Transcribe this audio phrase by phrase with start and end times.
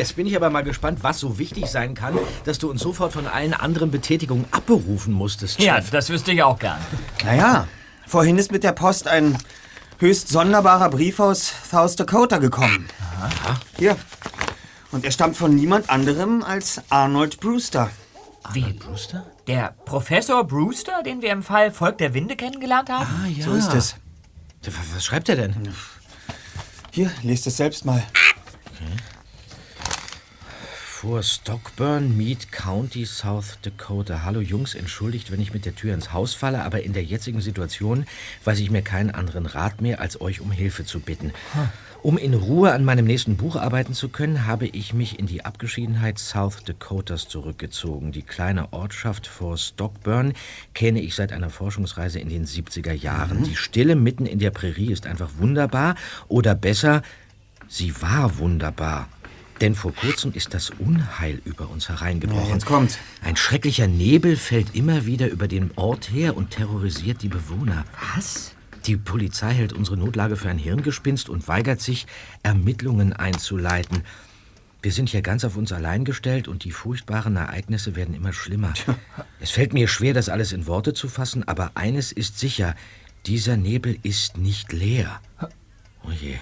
[0.00, 3.12] Jetzt bin ich aber mal gespannt, was so wichtig sein kann, dass du uns sofort
[3.12, 5.66] von allen anderen Betätigungen abberufen musstest, Chef.
[5.66, 6.78] Ja, das wüsste ich auch gern.
[7.22, 7.68] Naja,
[8.06, 9.36] vorhin ist mit der Post ein
[9.98, 12.88] höchst sonderbarer Brief aus South Dakota gekommen.
[13.20, 13.60] Aha.
[13.76, 13.94] Hier.
[14.90, 17.90] Und er stammt von niemand anderem als Arnold Brewster.
[18.54, 18.72] Wie?
[18.72, 19.26] Brewster?
[19.48, 23.06] Der Professor Brewster, den wir im Fall Volk der Winde kennengelernt haben?
[23.22, 23.44] Ah, ja.
[23.44, 23.96] So ist es.
[24.94, 25.74] Was schreibt er denn?
[26.90, 28.02] Hier, lest es selbst mal.
[31.00, 34.22] Vor Stockburn, Meade County, South Dakota.
[34.22, 37.40] Hallo Jungs, entschuldigt, wenn ich mit der Tür ins Haus falle, aber in der jetzigen
[37.40, 38.04] Situation
[38.44, 41.32] weiß ich mir keinen anderen Rat mehr, als euch um Hilfe zu bitten.
[42.02, 45.42] Um in Ruhe an meinem nächsten Buch arbeiten zu können, habe ich mich in die
[45.42, 48.12] Abgeschiedenheit South Dakotas zurückgezogen.
[48.12, 50.34] Die kleine Ortschaft vor Stockburn
[50.74, 53.44] kenne ich seit einer Forschungsreise in den 70er Jahren.
[53.44, 55.94] Die Stille mitten in der Prärie ist einfach wunderbar
[56.28, 57.00] oder besser,
[57.68, 59.08] sie war wunderbar.
[59.60, 62.48] Denn vor kurzem ist das Unheil über uns hereingebrochen.
[62.48, 62.98] Ja, jetzt kommt's.
[63.22, 67.84] Ein schrecklicher Nebel fällt immer wieder über den Ort her und terrorisiert die Bewohner.
[68.14, 68.54] Was?
[68.86, 72.06] Die Polizei hält unsere Notlage für ein Hirngespinst und weigert sich,
[72.42, 74.04] Ermittlungen einzuleiten.
[74.80, 78.72] Wir sind hier ganz auf uns allein gestellt und die furchtbaren Ereignisse werden immer schlimmer.
[79.38, 82.74] Es fällt mir schwer, das alles in Worte zu fassen, aber eines ist sicher,
[83.26, 85.20] dieser Nebel ist nicht leer.
[86.02, 86.36] Oh je.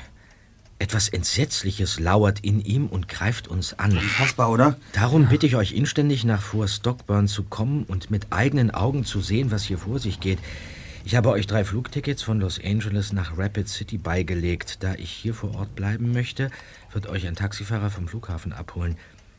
[0.81, 3.93] Etwas Entsetzliches lauert in ihm und greift uns an.
[3.93, 4.77] Unfassbar, oder?
[4.93, 9.21] Darum bitte ich euch inständig, nach Fort Stockburn zu kommen und mit eigenen Augen zu
[9.21, 10.39] sehen, was hier vor sich geht.
[11.05, 14.83] Ich habe euch drei Flugtickets von Los Angeles nach Rapid City beigelegt.
[14.84, 16.50] Da ich hier vor Ort bleiben möchte,
[16.93, 18.97] wird euch ein Taxifahrer vom Flughafen abholen.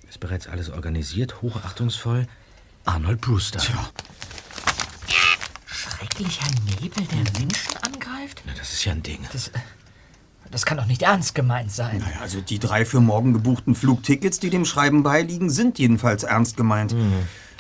[0.09, 2.27] Ist bereits alles organisiert, hochachtungsvoll.
[2.83, 3.59] Arnold Brewster.
[3.59, 3.89] Tja.
[5.67, 6.47] Schrecklicher
[6.81, 8.41] Nebel, der Menschen angreift?
[8.45, 9.19] Na, das ist ja ein Ding.
[9.31, 9.51] Das,
[10.51, 11.99] das kann doch nicht ernst gemeint sein.
[11.99, 16.57] Naja, also die drei für morgen gebuchten Flugtickets, die dem Schreiben beiliegen, sind jedenfalls ernst
[16.57, 16.95] gemeint.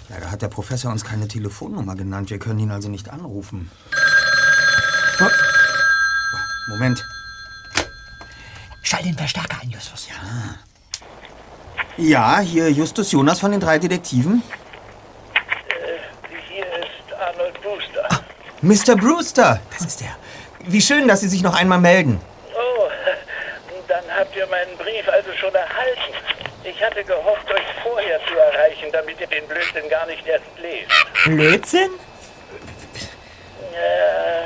[0.09, 2.31] Leider hat der Professor uns keine Telefonnummer genannt.
[2.31, 3.69] Wir können ihn also nicht anrufen.
[5.21, 5.27] Oh.
[6.69, 7.05] Moment.
[8.81, 10.07] Schall den Verstärker ein, Justus.
[10.07, 10.15] Ja.
[11.97, 14.41] Ja, hier Justus Jonas von den drei Detektiven.
[16.47, 18.23] Hier ist Arnold Brewster.
[18.61, 18.95] Mr.
[18.95, 20.15] Brewster, das ist er.
[20.65, 22.19] Wie schön, dass Sie sich noch einmal melden.
[24.39, 26.13] Ihr meinen Brief also schon erhalten.
[26.63, 31.25] Ich hatte gehofft, euch vorher zu erreichen, damit ihr den Blödsinn gar nicht erst lest.
[31.25, 31.89] Blödsinn?
[33.73, 34.45] Äh,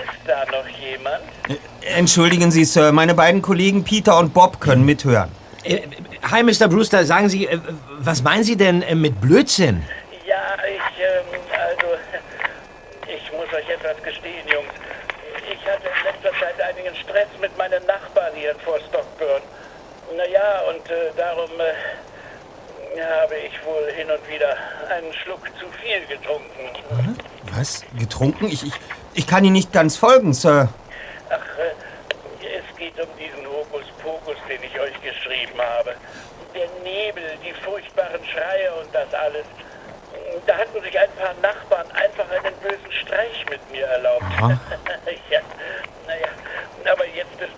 [0.00, 1.22] ist da noch jemand?
[1.82, 5.30] Entschuldigen Sie, Sir, meine beiden Kollegen Peter und Bob können mithören.
[5.62, 5.82] Äh,
[6.30, 6.66] hi, Mr.
[6.66, 7.04] Brewster.
[7.04, 7.58] Sagen Sie, äh,
[7.98, 9.82] was meinen Sie denn äh, mit Blödsinn?
[10.26, 11.98] Ja, ich, ähm, also,
[13.06, 14.72] ich muss euch etwas gestehen, Jungs.
[15.52, 18.05] Ich hatte in letzter Zeit einigen Stress mit meinen Nachbarn
[18.50, 19.42] in Fort Stockburn.
[20.16, 24.56] Naja, und äh, darum äh, habe ich wohl hin und wieder
[24.88, 27.16] einen Schluck zu viel getrunken.
[27.56, 27.84] Was?
[27.98, 28.46] Getrunken?
[28.46, 28.72] Ich, ich,
[29.14, 30.68] ich kann Ihnen nicht ganz folgen, Sir.
[31.28, 35.94] Ach, äh, es geht um diesen Hokuspokus, den ich euch geschrieben habe.
[36.54, 39.44] Der Nebel, die furchtbaren Schreie und das alles.
[40.46, 44.24] Da hatten sich ein paar Nachbarn einfach einen bösen Streich mit mir erlaubt.
[45.30, 45.40] ja,
[46.06, 46.28] naja,
[46.92, 47.55] aber jetzt ist.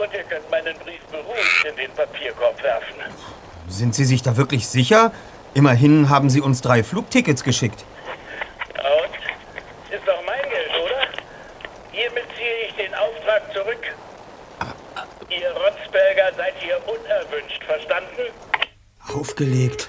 [0.00, 2.94] Und ihr könnt meinen Brief beruhigt in den Papierkorb werfen.
[3.68, 5.12] Sind Sie sich da wirklich sicher?
[5.52, 7.84] Immerhin haben Sie uns drei Flugtickets geschickt.
[8.76, 9.94] Und?
[9.94, 11.06] Ist doch mein Geld, oder?
[11.92, 13.94] Hiermit ziehe ich den Auftrag zurück.
[15.28, 18.32] Ihr Rotzberger seid hier unerwünscht, verstanden?
[19.14, 19.88] Aufgelegt.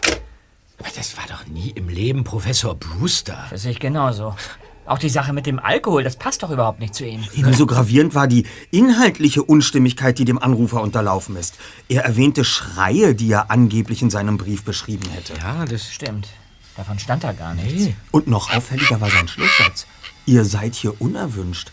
[0.78, 3.48] Aber das war doch nie im Leben Professor Brewster.
[3.50, 4.36] Das sehe ich genauso.
[4.86, 7.24] Auch die Sache mit dem Alkohol, das passt doch überhaupt nicht zu ihm.
[7.36, 11.58] Ebenso gravierend war die inhaltliche Unstimmigkeit, die dem Anrufer unterlaufen ist.
[11.88, 15.34] Er erwähnte Schreie, die er angeblich in seinem Brief beschrieben hätte.
[15.40, 16.28] Ja, das Stimmt.
[16.76, 17.94] Davon stand da gar nichts.
[18.12, 19.86] Und noch auffälliger war sein Schlusssatz.
[20.26, 21.72] Ihr seid hier unerwünscht.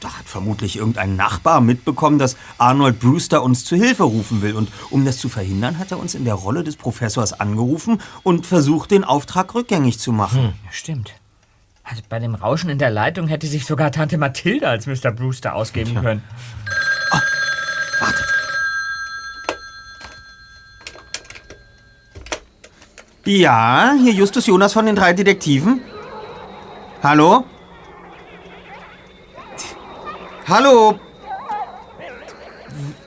[0.00, 4.54] Da hat vermutlich irgendein Nachbar mitbekommen, dass Arnold Brewster uns zu Hilfe rufen will.
[4.54, 8.46] Und um das zu verhindern, hat er uns in der Rolle des Professors angerufen und
[8.46, 10.54] versucht, den Auftrag rückgängig zu machen.
[10.64, 11.14] Ja, stimmt.
[11.92, 15.12] Also bei dem Rauschen in der Leitung hätte sich sogar Tante Mathilde als Mr.
[15.12, 16.22] Brewster ausgeben können.
[18.00, 18.26] Wartet.
[23.26, 25.82] Ja, hier Justus Jonas von den drei Detektiven.
[27.02, 27.44] Hallo?
[30.48, 30.98] Hallo?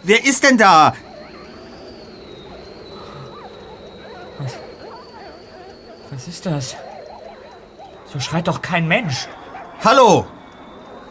[0.04, 0.94] Wer ist denn da?
[6.12, 6.76] Was ist das?
[8.16, 9.28] So schreit doch kein Mensch.
[9.84, 10.26] Hallo?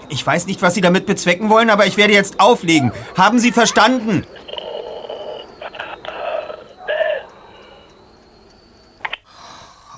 [0.08, 2.92] Ich weiß nicht, was Sie damit bezwecken wollen, aber ich werde jetzt auflegen.
[3.14, 4.26] Haben Sie verstanden?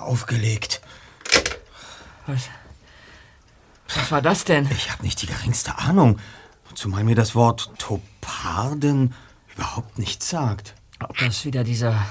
[0.01, 0.81] Aufgelegt.
[2.25, 2.49] Was,
[3.95, 4.69] was war das denn?
[4.71, 6.19] Ich habe nicht die geringste Ahnung.
[6.75, 9.15] Zumal mir das Wort Toparden
[9.55, 10.73] überhaupt nichts sagt.
[10.99, 12.05] Ob das wieder dieser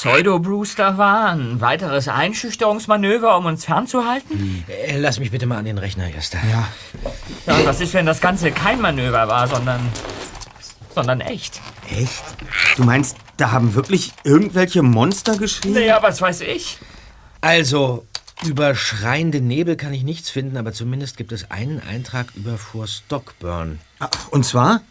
[0.00, 1.30] Pseudo-Brewster war?
[1.30, 4.62] Ein weiteres Einschüchterungsmanöver, um uns fernzuhalten?
[4.68, 6.36] Äh, Lass mich bitte mal an den Rechner, Erster.
[6.50, 6.68] Ja.
[7.46, 9.80] Ja, was ist, wenn das Ganze kein Manöver war, sondern.
[10.94, 11.62] sondern echt?
[11.90, 12.22] Echt?
[12.76, 15.76] Du meinst, da haben wirklich irgendwelche Monster geschrieben?
[15.76, 16.76] Naja, was weiß ich?
[17.40, 18.04] Also,
[18.44, 22.90] über schreiende Nebel kann ich nichts finden, aber zumindest gibt es einen Eintrag über Fort
[22.90, 23.80] Stockburn.
[23.98, 24.82] Ah, Und zwar?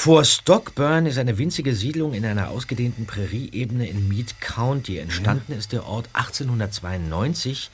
[0.00, 4.98] Fort Stockburn ist eine winzige Siedlung in einer ausgedehnten Prärieebene in Meade County.
[4.98, 7.68] Entstanden ist der Ort 1892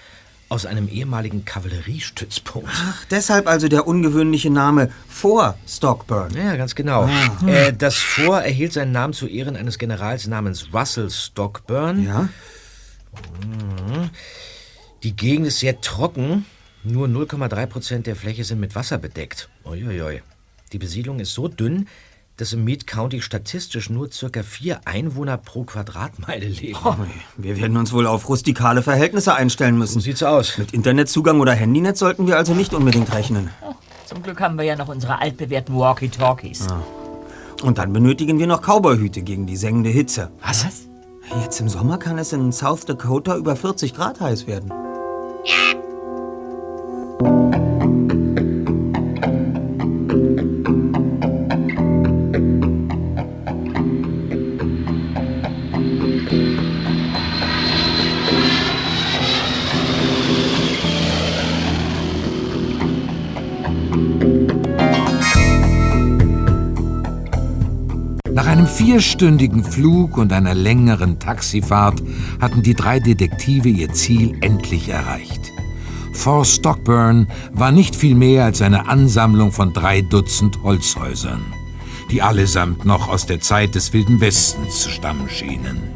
[0.49, 2.71] aus einem ehemaligen Kavalleriestützpunkt.
[2.73, 6.35] Ach, deshalb also der ungewöhnliche Name vor Stockburn.
[6.35, 7.11] Ja, ganz genau.
[7.47, 12.07] Äh, das Fort erhielt seinen Namen zu Ehren eines Generals namens Russell Stockburn.
[12.07, 12.31] Ja?
[15.03, 16.47] Die Gegend ist sehr trocken.
[16.85, 19.51] Nur 0,3 Prozent der Fläche sind mit Wasser bedeckt.
[19.67, 20.23] Uiuiui.
[20.73, 21.87] Die Besiedlung ist so dünn,
[22.37, 26.79] dass im Meade County statistisch nur circa vier Einwohner pro Quadratmeile leben.
[27.37, 30.01] Wir werden uns wohl auf rustikale Verhältnisse einstellen So müssen.
[30.01, 30.59] sieht's aus.
[30.59, 33.51] Mit Internetzugang oder Handynetz sollten wir also nicht unbedingt rechnen.
[34.07, 36.67] Zum Glück haben wir ja noch unsere altbewährten Walkie-Talkies.
[37.63, 40.31] Und dann benötigen wir noch Cowboyhüte gegen die sengende Hitze.
[40.45, 40.67] Was?
[41.43, 44.69] Jetzt im Sommer kann es in South Dakota über 40 Grad heiß werden.
[44.69, 45.84] Nach
[68.95, 72.01] vierstündigen Flug und einer längeren Taxifahrt
[72.41, 75.53] hatten die drei Detektive ihr Ziel endlich erreicht.
[76.13, 81.43] Fort Stockburn war nicht viel mehr als eine Ansammlung von drei Dutzend Holzhäusern,
[82.13, 85.94] die allesamt noch aus der Zeit des Wilden Westens zu stammen schienen.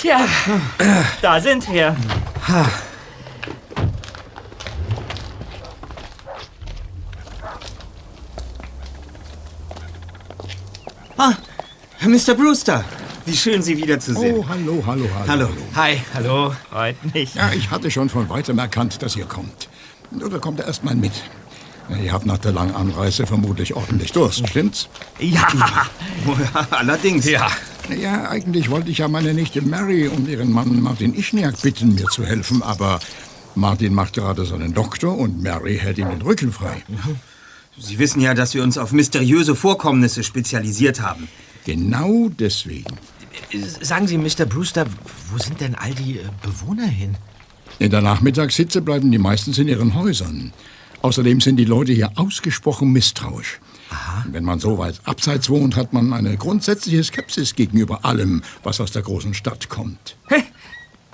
[0.00, 0.26] Tja,
[1.20, 1.94] da sind wir.
[11.18, 11.34] Ah,
[12.06, 12.34] Mr.
[12.34, 12.82] Brewster,
[13.26, 14.36] wie schön Sie wiederzusehen.
[14.38, 15.28] Oh, hallo, hallo, hallo.
[15.28, 15.48] Hallo.
[15.74, 16.54] Hi, hallo.
[16.70, 17.34] Freut mich.
[17.34, 19.68] Ja, ich hatte schon von weitem erkannt, dass ihr kommt.
[20.18, 21.12] Oder kommt er erst mal mit?
[22.02, 24.88] Ihr habt nach der langen Anreise vermutlich ordentlich Durst, stimmt's?
[25.18, 25.46] Ja,
[26.70, 27.28] Allerdings.
[27.28, 27.48] Ja.
[27.88, 32.06] Ja, eigentlich wollte ich ja meine Nichte Mary und ihren Mann Martin Ischniak bitten, mir
[32.06, 33.00] zu helfen, aber
[33.54, 36.82] Martin macht gerade seinen Doktor und Mary hält ihm den Rücken frei.
[37.78, 41.28] Sie wissen ja, dass wir uns auf mysteriöse Vorkommnisse spezialisiert haben.
[41.64, 42.96] Genau deswegen.
[43.80, 44.46] Sagen Sie, Mr.
[44.46, 44.86] Brewster,
[45.30, 47.16] wo sind denn all die äh, Bewohner hin?
[47.78, 50.52] In der Nachmittagshitze bleiben die meistens in ihren Häusern.
[51.02, 53.60] Außerdem sind die Leute hier ausgesprochen misstrauisch.
[54.26, 58.92] Wenn man so weit abseits wohnt, hat man eine grundsätzliche Skepsis gegenüber allem, was aus
[58.92, 60.16] der großen Stadt kommt.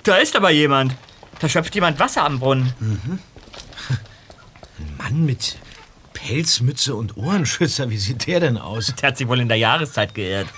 [0.03, 0.95] da ist aber jemand.
[1.39, 2.73] Da schöpft jemand Wasser am Brunnen.
[4.99, 5.59] Mann mit
[6.13, 8.95] Pelzmütze und Ohrenschützer, wie sieht der denn aus?
[9.01, 10.49] Der hat sich wohl in der Jahreszeit geirrt.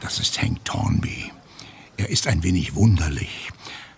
[0.00, 1.32] Das ist Hank Thornby.
[1.96, 3.50] Er ist ein wenig wunderlich.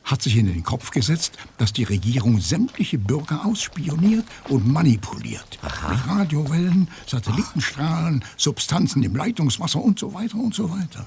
[0.08, 5.58] Hat sich in den Kopf gesetzt, dass die Regierung sämtliche Bürger ausspioniert und manipuliert.
[5.62, 11.04] Mit Radiowellen, Satellitenstrahlen, Substanzen im Leitungswasser und so weiter und so weiter.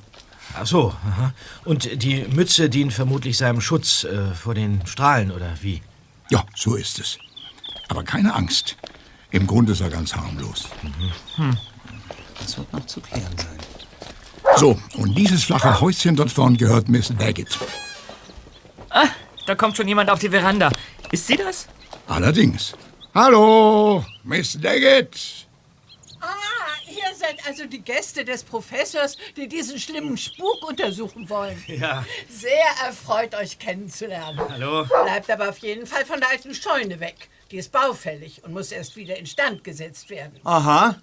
[0.53, 1.34] Ach so, aha.
[1.65, 5.81] Und die Mütze dient vermutlich seinem Schutz äh, vor den Strahlen, oder wie?
[6.29, 7.17] Ja, so ist es.
[7.89, 8.77] Aber keine Angst.
[9.31, 10.67] Im Grunde ist er ganz harmlos.
[12.39, 13.58] Das wird noch zu klären sein.
[14.58, 17.12] So, und dieses flache Häuschen dort vorn gehört Miss
[18.93, 19.12] Daggett.
[19.45, 20.71] Da kommt schon jemand auf die Veranda.
[21.12, 21.67] Ist sie das?
[22.07, 22.74] Allerdings.
[23.13, 25.48] Hallo, Miss Daggett.
[26.21, 26.27] Ah,
[26.88, 31.62] ihr seid also die Gäste des Professors, die diesen schlimmen Spuk untersuchen wollen.
[31.67, 32.05] Ja.
[32.29, 34.39] Sehr erfreut, euch kennenzulernen.
[34.50, 34.86] Hallo?
[34.86, 37.29] Bleibt aber auf jeden Fall von der alten Scheune weg.
[37.50, 40.39] Die ist baufällig und muss erst wieder instand gesetzt werden.
[40.45, 40.95] Aha.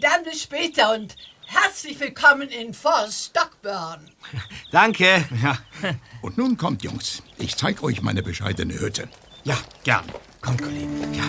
[0.00, 1.16] Dann bis später und
[1.46, 4.10] herzlich willkommen in Fort Stockburn.
[4.70, 5.24] Danke.
[5.42, 5.58] Ja,
[6.22, 7.22] Und nun kommt, Jungs.
[7.38, 9.08] Ich zeig euch meine bescheidene Hütte.
[9.44, 10.04] ja, gern.
[10.40, 10.88] Komm, Kollege.
[11.12, 11.24] Ja.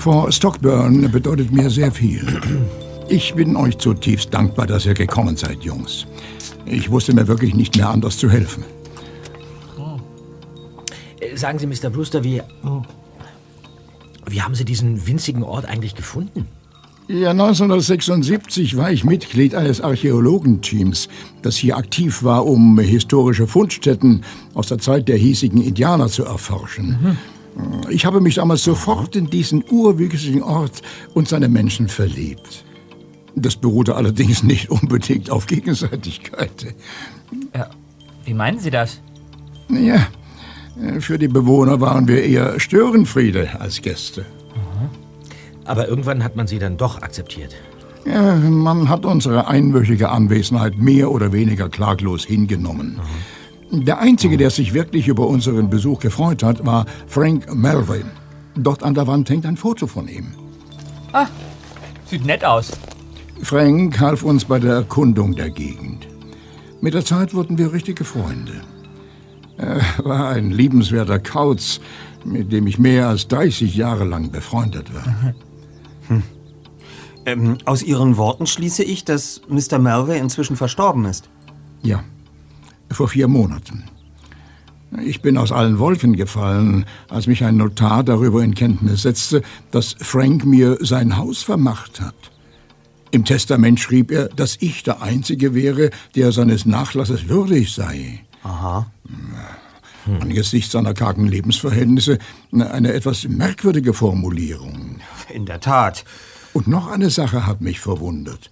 [0.00, 2.40] Frau Stockburn bedeutet mir sehr viel.
[3.10, 6.06] Ich bin euch zutiefst dankbar, dass ihr gekommen seid, Jungs.
[6.64, 8.64] Ich wusste mir wirklich nicht mehr anders zu helfen.
[11.20, 11.90] Äh, Sagen Sie, Mr.
[11.90, 12.40] Brewster, wie,
[14.26, 16.46] wie haben Sie diesen winzigen Ort eigentlich gefunden?
[17.06, 21.10] Ja, 1976 war ich Mitglied eines Archäologenteams,
[21.42, 27.18] das hier aktiv war, um historische Fundstätten aus der Zeit der hiesigen Indianer zu erforschen.
[27.88, 30.82] Ich habe mich damals sofort in diesen urwüchsigen Ort
[31.14, 32.64] und seine Menschen verliebt.
[33.34, 36.74] Das beruhte allerdings nicht unbedingt auf Gegenseitigkeit.
[37.54, 37.68] Ja,
[38.24, 39.00] wie meinen Sie das?
[39.68, 40.06] Ja,
[40.98, 44.24] für die Bewohner waren wir eher Störenfriede als Gäste.
[45.64, 47.54] Aber irgendwann hat man Sie dann doch akzeptiert.
[48.06, 52.98] Ja, man hat unsere einwöchige Anwesenheit mehr oder weniger klaglos hingenommen.
[53.72, 58.06] Der Einzige, der sich wirklich über unseren Besuch gefreut hat, war Frank Melvin.
[58.56, 60.34] Dort an der Wand hängt ein Foto von ihm.
[61.12, 61.26] Ah,
[62.06, 62.72] sieht nett aus.
[63.42, 66.08] Frank half uns bei der Erkundung der Gegend.
[66.80, 68.60] Mit der Zeit wurden wir richtige Freunde.
[69.56, 71.80] Er war ein liebenswerter Kauz,
[72.24, 75.34] mit dem ich mehr als 30 Jahre lang befreundet war.
[77.26, 79.78] Ähm, aus Ihren Worten schließe ich, dass Mr.
[79.78, 81.28] Melvey inzwischen verstorben ist.
[81.82, 82.02] Ja,
[82.90, 83.84] vor vier Monaten.
[85.04, 89.94] Ich bin aus allen Wolken gefallen, als mich ein Notar darüber in Kenntnis setzte, dass
[90.00, 92.14] Frank mir sein Haus vermacht hat.
[93.12, 98.20] Im Testament schrieb er, dass ich der Einzige wäre, der seines Nachlasses würdig sei.
[98.42, 98.86] Aha.
[100.20, 102.18] Angesichts seiner kargen Lebensverhältnisse
[102.52, 104.96] eine etwas merkwürdige Formulierung.
[105.32, 106.04] In der Tat.
[106.52, 108.50] Und noch eine Sache hat mich verwundert.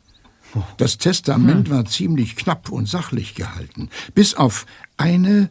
[0.77, 5.51] Das Testament war ziemlich knapp und sachlich gehalten, bis auf eine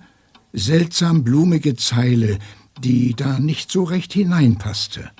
[0.54, 2.39] seltsam blumige Zeile,
[2.80, 5.12] die da nicht so recht hineinpasste.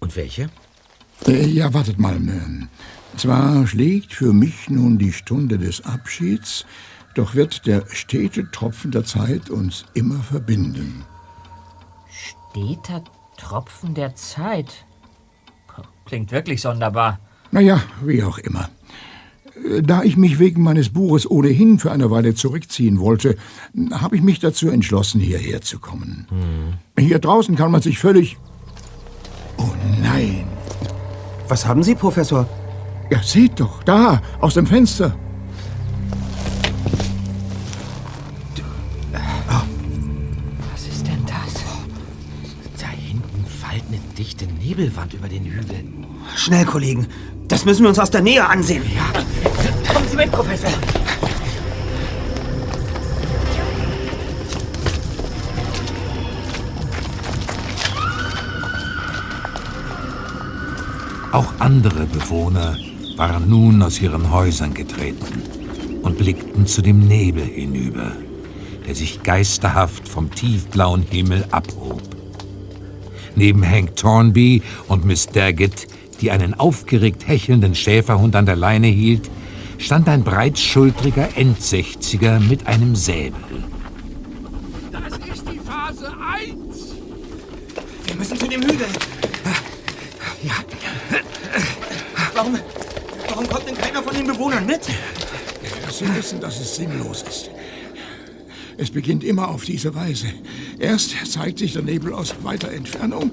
[0.00, 0.50] Und welche?
[1.26, 2.16] Äh, ja, wartet mal.
[2.16, 2.68] ähm,
[3.16, 6.64] Zwar schlägt für mich nun die Stunde des Abschieds,
[7.14, 11.04] doch wird der stete Tropfen der Zeit uns immer verbinden.
[12.08, 13.04] Steter
[13.36, 14.86] Tropfen der Zeit.
[16.04, 17.20] Klingt wirklich sonderbar.
[17.52, 18.68] Naja, wie auch immer.
[19.68, 23.36] Äh, Da ich mich wegen meines Buches ohnehin für eine Weile zurückziehen wollte,
[23.92, 26.26] habe ich mich dazu entschlossen, hierher zu kommen.
[26.98, 28.36] Hier draußen kann man sich völlig...
[29.58, 29.68] Oh
[30.02, 30.44] nein!
[31.48, 32.46] Was haben Sie, Professor?
[33.10, 35.16] Ja, seht doch, da, aus dem Fenster.
[40.72, 41.62] Was ist denn das?
[42.80, 45.84] Da hinten fällt eine dichte Nebelwand über den Hügel.
[46.36, 47.06] Schnell, Kollegen.
[47.60, 48.82] Das müssen wir uns aus der Nähe ansehen.
[48.96, 49.92] Ja.
[49.92, 50.70] Kommen Sie mit, Professor.
[61.32, 62.78] Auch andere Bewohner
[63.18, 65.42] waren nun aus ihren Häusern getreten
[66.00, 68.12] und blickten zu dem Nebel hinüber,
[68.86, 72.00] der sich geisterhaft vom tiefblauen Himmel abhob.
[73.36, 75.86] Neben Hank Thornby und Miss Daggett,
[76.20, 79.30] die einen aufgeregt hechelnden Schäferhund an der Leine hielt,
[79.78, 83.40] stand ein breitschultriger Endsechziger mit einem Säbel.
[84.92, 86.94] Das ist die Phase 1.
[88.06, 88.86] Wir müssen zu dem Hügel.
[90.42, 90.52] Ja.
[92.34, 92.58] Warum,
[93.28, 94.80] warum kommt denn keiner von den Bewohnern mit?
[95.90, 97.50] Sie wissen, dass es sinnlos ist.
[98.78, 100.28] Es beginnt immer auf diese Weise.
[100.80, 103.32] Erst zeigt sich der Nebel aus weiter Entfernung,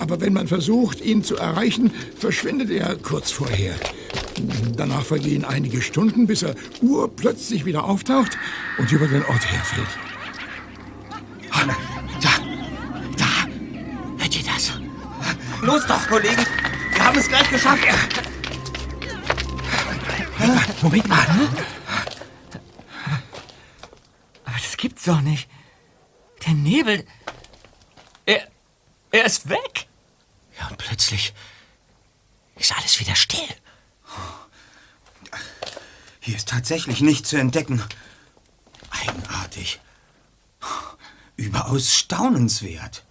[0.00, 3.74] aber wenn man versucht, ihn zu erreichen, verschwindet er kurz vorher.
[4.76, 8.36] Danach vergehen einige Stunden, bis er urplötzlich wieder auftaucht
[8.76, 9.88] und über den Ort herfällt.
[12.20, 12.30] Da,
[13.16, 13.48] da.
[14.18, 14.72] Hört ihr das?
[15.62, 16.44] Los doch, Kollegen.
[16.92, 17.82] Wir haben es gleich geschafft.
[20.82, 21.26] Moment mal.
[24.44, 25.48] Aber das gibt's doch nicht.
[26.46, 27.06] Der Nebel.
[28.26, 28.48] Er.
[29.10, 29.86] Er ist weg.
[30.58, 31.34] Ja, und plötzlich
[32.56, 33.48] ist alles wieder still.
[36.20, 37.82] Hier ist tatsächlich nichts zu entdecken.
[38.90, 39.80] Eigenartig.
[41.36, 43.04] Überaus staunenswert.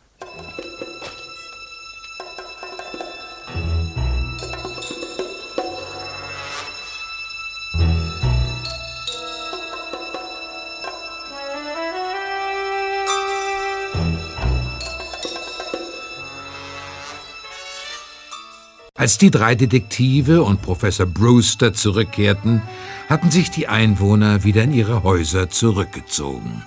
[19.03, 22.61] Als die drei Detektive und Professor Brewster zurückkehrten,
[23.09, 26.63] hatten sich die Einwohner wieder in ihre Häuser zurückgezogen.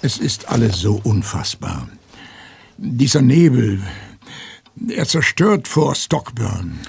[0.00, 1.88] Es ist alles so unfassbar.
[2.76, 3.84] Dieser Nebel,
[4.88, 6.80] er zerstört vor Stockburn.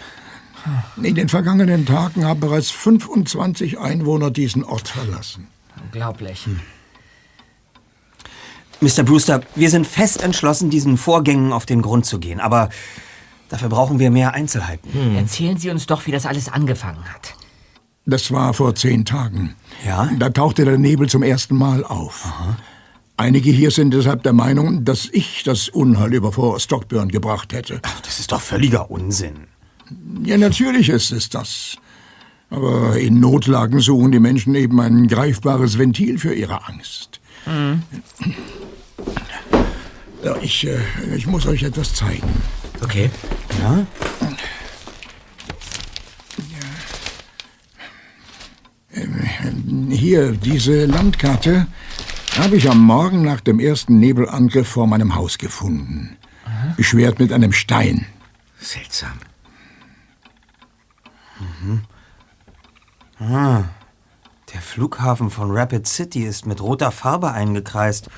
[1.03, 5.47] In den vergangenen Tagen haben bereits 25 Einwohner diesen Ort verlassen.
[5.79, 6.47] Unglaublich.
[8.81, 9.03] Mr.
[9.03, 12.69] Brewster, wir sind fest entschlossen, diesen Vorgängen auf den Grund zu gehen, aber
[13.49, 15.15] dafür brauchen wir mehr Einzelheiten.
[15.15, 17.35] Erzählen Sie uns doch, wie das alles angefangen hat.
[18.05, 19.55] Das war vor zehn Tagen.
[19.85, 20.09] Ja?
[20.19, 22.31] Da tauchte der Nebel zum ersten Mal auf.
[23.15, 27.79] Einige hier sind deshalb der Meinung, dass ich das Unheil über Fort Stockburn gebracht hätte.
[28.03, 29.47] Das ist doch völliger Unsinn.
[30.23, 31.77] Ja, natürlich ist es das.
[32.49, 37.19] Aber in Notlagen suchen die Menschen eben ein greifbares Ventil für ihre Angst.
[40.23, 40.79] Ja, ich, äh,
[41.15, 42.29] ich muss euch etwas zeigen.
[42.83, 43.09] Okay.
[43.61, 43.85] Ja?
[49.89, 51.67] Hier, diese Landkarte
[52.37, 56.17] habe ich am Morgen nach dem ersten Nebelangriff vor meinem Haus gefunden.
[56.75, 58.05] Beschwert mit einem Stein.
[58.59, 59.17] Seltsam.
[63.19, 68.09] Der Flughafen von Rapid City ist mit roter Farbe eingekreist.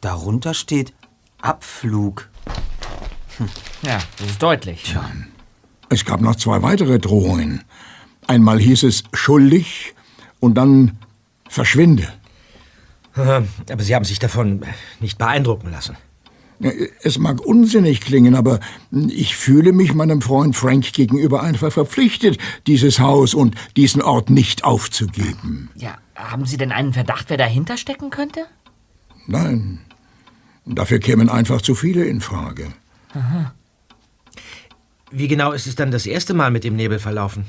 [0.00, 0.94] Darunter steht
[1.40, 2.28] Abflug.
[3.82, 4.94] Ja, das ist deutlich.
[5.88, 7.64] Es gab noch zwei weitere Drohungen.
[8.26, 9.94] Einmal hieß es schuldig
[10.40, 10.98] und dann
[11.48, 12.08] verschwinde.
[13.16, 14.62] Äh, Aber Sie haben sich davon
[15.00, 15.96] nicht beeindrucken lassen.
[17.02, 18.58] Es mag unsinnig klingen, aber
[18.90, 24.64] ich fühle mich meinem Freund Frank gegenüber einfach verpflichtet, dieses Haus und diesen Ort nicht
[24.64, 25.70] aufzugeben.
[25.76, 28.46] Ja, haben Sie denn einen Verdacht, wer dahinter stecken könnte?
[29.28, 29.78] Nein,
[30.66, 32.72] dafür kämen einfach zu viele in Frage.
[35.10, 37.44] Wie genau ist es dann das erste Mal mit dem Nebel verlaufen?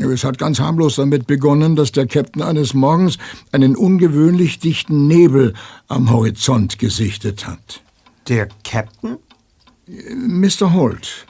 [0.00, 3.18] Es hat ganz harmlos damit begonnen, dass der Captain eines Morgens
[3.52, 5.52] einen ungewöhnlich dichten Nebel
[5.88, 7.82] am Horizont gesichtet hat.
[8.28, 9.18] Der Captain?
[9.86, 10.72] Mr.
[10.72, 11.26] Holt,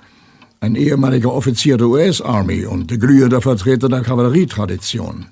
[0.60, 5.26] ein ehemaliger Offizier der US-Army und glühender Vertreter der Kavallerietradition.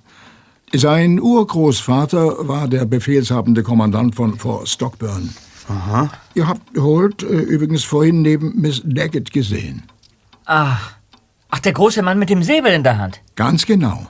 [0.74, 5.30] Sein Urgroßvater war der befehlshabende Kommandant von Fort Stockburn.
[5.72, 6.10] Aha.
[6.34, 9.82] Ihr habt Holt äh, übrigens vorhin neben Miss Daggett gesehen.
[10.46, 10.76] Ah.
[11.50, 13.20] Ach, der große Mann mit dem Säbel in der Hand.
[13.36, 14.06] Ganz genau.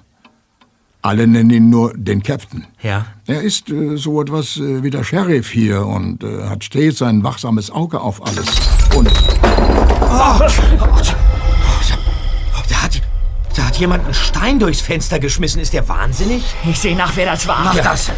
[1.05, 2.64] Alle nennen ihn nur den Captain.
[2.81, 3.07] Ja.
[3.27, 7.25] Er ist äh, so etwas äh, wie der Sheriff hier und äh, hat stets ein
[7.25, 8.46] wachsames Auge auf alles.
[8.94, 9.09] Und
[12.68, 13.03] Da hat,
[13.57, 15.61] da hat jemand einen Stein durchs Fenster geschmissen.
[15.61, 16.44] Ist der wahnsinnig?
[16.70, 17.64] Ich sehe nach, wer das war.
[17.64, 18.12] Mach das.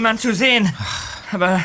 [0.00, 0.66] Niemand zu sehen.
[1.30, 1.62] Aber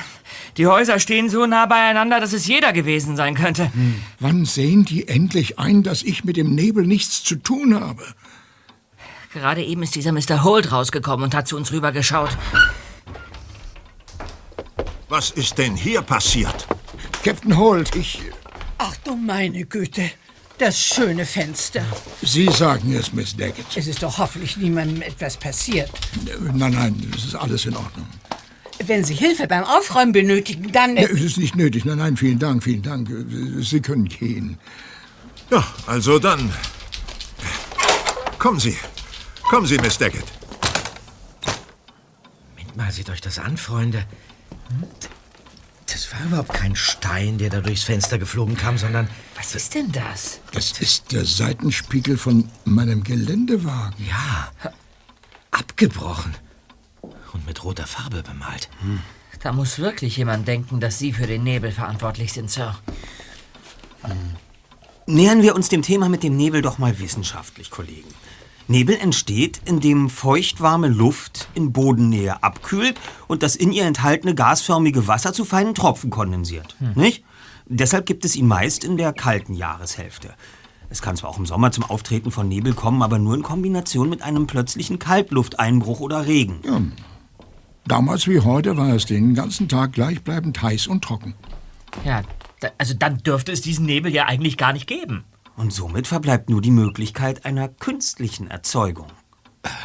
[0.58, 3.72] die Häuser stehen so nah beieinander, dass es jeder gewesen sein könnte.
[4.20, 8.04] wann sehen die endlich ein, dass ich mit dem Nebel nichts zu tun habe?
[9.32, 10.44] Gerade eben ist dieser Mr.
[10.44, 12.38] Holt rausgekommen und hat zu uns rübergeschaut.
[15.08, 16.68] Was ist denn hier passiert?
[17.24, 18.20] Captain Holt, ich.
[18.80, 20.12] Ach du meine Güte.
[20.58, 21.84] Das schöne Fenster.
[22.22, 23.66] Sie sagen es, Miss Daggett.
[23.76, 25.92] Es ist doch hoffentlich niemandem etwas passiert.
[26.54, 28.08] Nein, nein, es ist alles in Ordnung.
[28.84, 30.98] Wenn Sie Hilfe beim Aufräumen benötigen, dann...
[30.98, 31.86] Ja, es ist nicht nötig.
[31.86, 33.10] Nein, nein, vielen Dank, vielen Dank.
[33.60, 34.58] Sie können gehen.
[35.50, 36.52] Ja, also dann.
[38.38, 38.76] Kommen Sie.
[39.44, 40.26] Kommen Sie, Miss Daggett.
[42.50, 44.06] Moment mal, seht euch das an, Freunde.
[45.86, 49.92] Das war überhaupt kein Stein, der da durchs Fenster geflogen kam, sondern Was ist denn
[49.92, 50.40] das?
[50.52, 53.96] Das ist der Seitenspiegel von meinem Geländewagen.
[54.06, 54.52] ja,
[55.52, 56.36] abgebrochen
[57.36, 58.70] und mit roter Farbe bemalt.
[59.42, 62.76] Da muss wirklich jemand denken, dass Sie für den Nebel verantwortlich sind, Sir.
[65.06, 68.10] Nähern wir uns dem Thema mit dem Nebel doch mal wissenschaftlich, Kollegen.
[68.68, 75.34] Nebel entsteht, indem feuchtwarme Luft in Bodennähe abkühlt und das in ihr enthaltene gasförmige Wasser
[75.34, 76.76] zu feinen Tropfen kondensiert.
[76.96, 77.24] Nicht?
[77.68, 80.34] Deshalb gibt es ihn meist in der kalten Jahreshälfte.
[80.90, 84.10] Es kann zwar auch im Sommer zum Auftreten von Nebel kommen, aber nur in Kombination
[84.10, 86.94] mit einem plötzlichen Kaltlufteinbruch oder Regen.
[87.88, 91.36] Damals wie heute war es den ganzen Tag gleichbleibend heiß und trocken.
[92.04, 92.24] Ja,
[92.60, 95.24] da, also dann dürfte es diesen Nebel ja eigentlich gar nicht geben.
[95.56, 99.08] Und somit verbleibt nur die Möglichkeit einer künstlichen Erzeugung.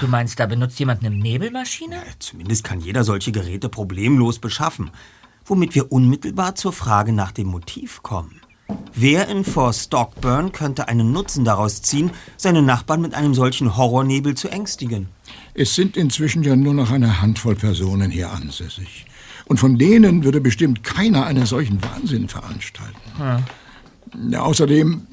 [0.01, 2.03] Du meinst, da benutzt jemand eine Nebelmaschine?
[2.19, 4.91] Zumindest kann jeder solche Geräte problemlos beschaffen.
[5.45, 8.40] Womit wir unmittelbar zur Frage nach dem Motiv kommen.
[8.95, 14.35] Wer in Fort Stockburn könnte einen Nutzen daraus ziehen, seine Nachbarn mit einem solchen Horrornebel
[14.35, 15.09] zu ängstigen?
[15.55, 19.07] Es sind inzwischen ja nur noch eine Handvoll Personen hier ansässig.
[19.47, 23.01] Und von denen würde bestimmt keiner einen solchen Wahnsinn veranstalten.
[24.31, 25.07] Ja, außerdem,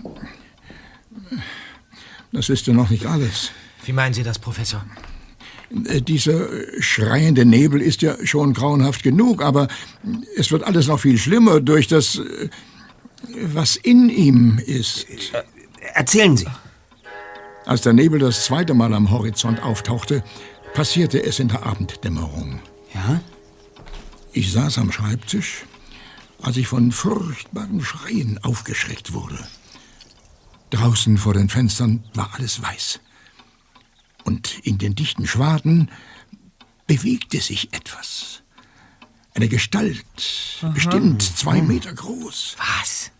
[2.32, 3.52] das ist ja noch nicht alles.
[3.86, 4.86] Wie meinen Sie das, Professor?
[5.86, 6.48] Äh, Dieser
[6.80, 9.68] schreiende Nebel ist ja schon grauenhaft genug, aber
[10.36, 12.50] es wird alles noch viel schlimmer durch das, äh,
[13.24, 15.08] was in ihm ist.
[15.94, 16.48] Erzählen Sie.
[17.66, 20.24] Als der Nebel das zweite Mal am Horizont auftauchte,
[20.74, 22.60] passierte es in der Abenddämmerung.
[22.94, 23.22] Ja?
[24.32, 25.66] Ich saß am Schreibtisch,
[26.42, 29.38] als ich von furchtbaren Schreien aufgeschreckt wurde.
[30.70, 33.00] Draußen vor den Fenstern war alles weiß.
[34.24, 35.90] Und in den dichten Schwaden
[36.86, 38.44] bewegte sich etwas.
[39.38, 40.04] Eine Gestalt,
[40.74, 42.56] bestimmt zwei Meter groß.
[42.58, 43.12] Was?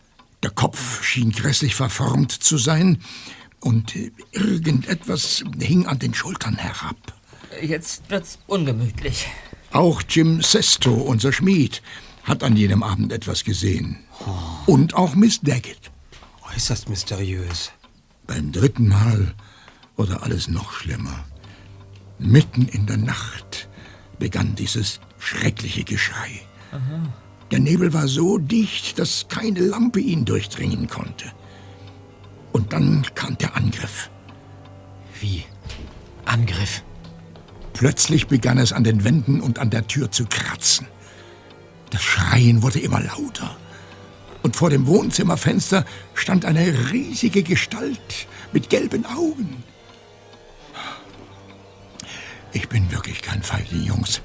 [0.42, 3.00] Der Kopf schien grässlich verformt zu sein
[3.60, 3.94] und
[4.32, 6.96] irgendetwas hing an den Schultern herab.
[7.62, 9.28] Jetzt wird's ungemütlich.
[9.70, 11.82] Auch Jim Sesto, unser Schmied,
[12.24, 14.00] hat an jenem Abend etwas gesehen.
[14.66, 15.92] Und auch Miss Daggett.
[16.52, 17.70] Äußerst mysteriös.
[18.26, 19.36] Beim dritten Mal
[19.96, 21.24] wurde alles noch schlimmer.
[22.18, 23.68] Mitten in der Nacht
[24.18, 26.40] begann dieses schreckliche Geschrei.
[27.50, 31.32] Der Nebel war so dicht, dass keine Lampe ihn durchdringen konnte.
[32.52, 34.10] Und dann kam der Angriff.
[35.20, 35.44] Wie?
[36.24, 36.82] Angriff?
[37.72, 40.86] Plötzlich begann es an den Wänden und an der Tür zu kratzen.
[41.90, 43.56] Das Schreien wurde immer lauter.
[44.42, 49.62] Und vor dem Wohnzimmerfenster stand eine riesige Gestalt mit gelben Augen.
[52.52, 54.20] Ich bin wirklich kein Feigling, Jungs.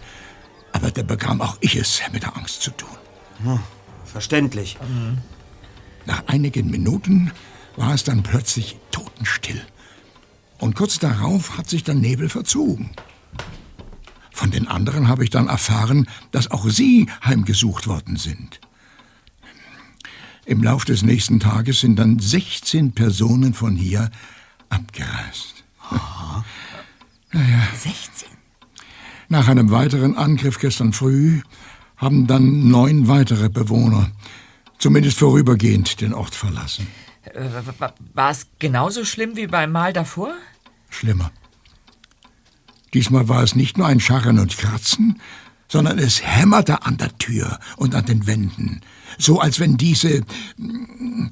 [0.83, 2.89] Aber da bekam auch ich es mit der Angst zu tun.
[3.41, 3.59] Hm,
[4.03, 4.77] verständlich.
[6.05, 7.31] Nach einigen Minuten
[7.77, 9.65] war es dann plötzlich totenstill.
[10.59, 12.91] Und kurz darauf hat sich der Nebel verzogen.
[14.33, 18.59] Von den anderen habe ich dann erfahren, dass auch sie heimgesucht worden sind.
[20.45, 24.11] Im Lauf des nächsten Tages sind dann 16 Personen von hier
[24.67, 25.63] abgereist.
[27.31, 27.67] Naja.
[27.77, 28.42] 16?
[29.33, 31.41] Nach einem weiteren Angriff gestern früh
[31.97, 34.11] haben dann neun weitere Bewohner,
[34.77, 36.85] zumindest vorübergehend, den Ort verlassen.
[37.23, 37.39] Äh,
[37.79, 40.35] wa- War es genauso schlimm wie beim Mal davor?
[40.91, 41.31] Schlimmer.
[42.93, 45.19] Diesmal war es nicht nur ein Scharren und Kratzen,
[45.67, 48.81] sondern es hämmerte an der Tür und an den Wänden,
[49.17, 50.21] so als wenn diese,
[50.57, 51.29] mm,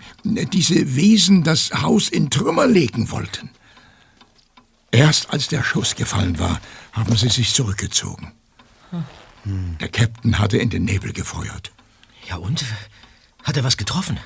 [0.52, 3.52] diese Wesen das Haus in Trümmer legen wollten.
[4.90, 6.60] Erst als der Schuss gefallen war,
[6.92, 8.32] haben sie sich zurückgezogen.
[9.80, 11.72] Der Captain hatte in den Nebel gefeuert.
[12.28, 12.64] Ja und?
[13.44, 14.20] Hat er was getroffen?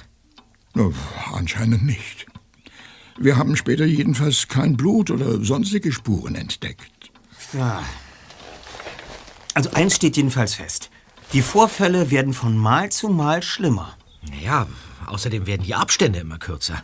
[0.73, 0.91] Na,
[1.33, 2.25] anscheinend nicht.
[3.17, 7.11] Wir haben später jedenfalls kein Blut oder sonstige Spuren entdeckt.
[7.53, 7.81] Ja.
[9.53, 10.89] Also eins steht jedenfalls fest.
[11.31, 13.97] Die Vorfälle werden von Mal zu Mal schlimmer.
[14.29, 14.67] Naja,
[15.05, 16.83] außerdem werden die Abstände immer kürzer.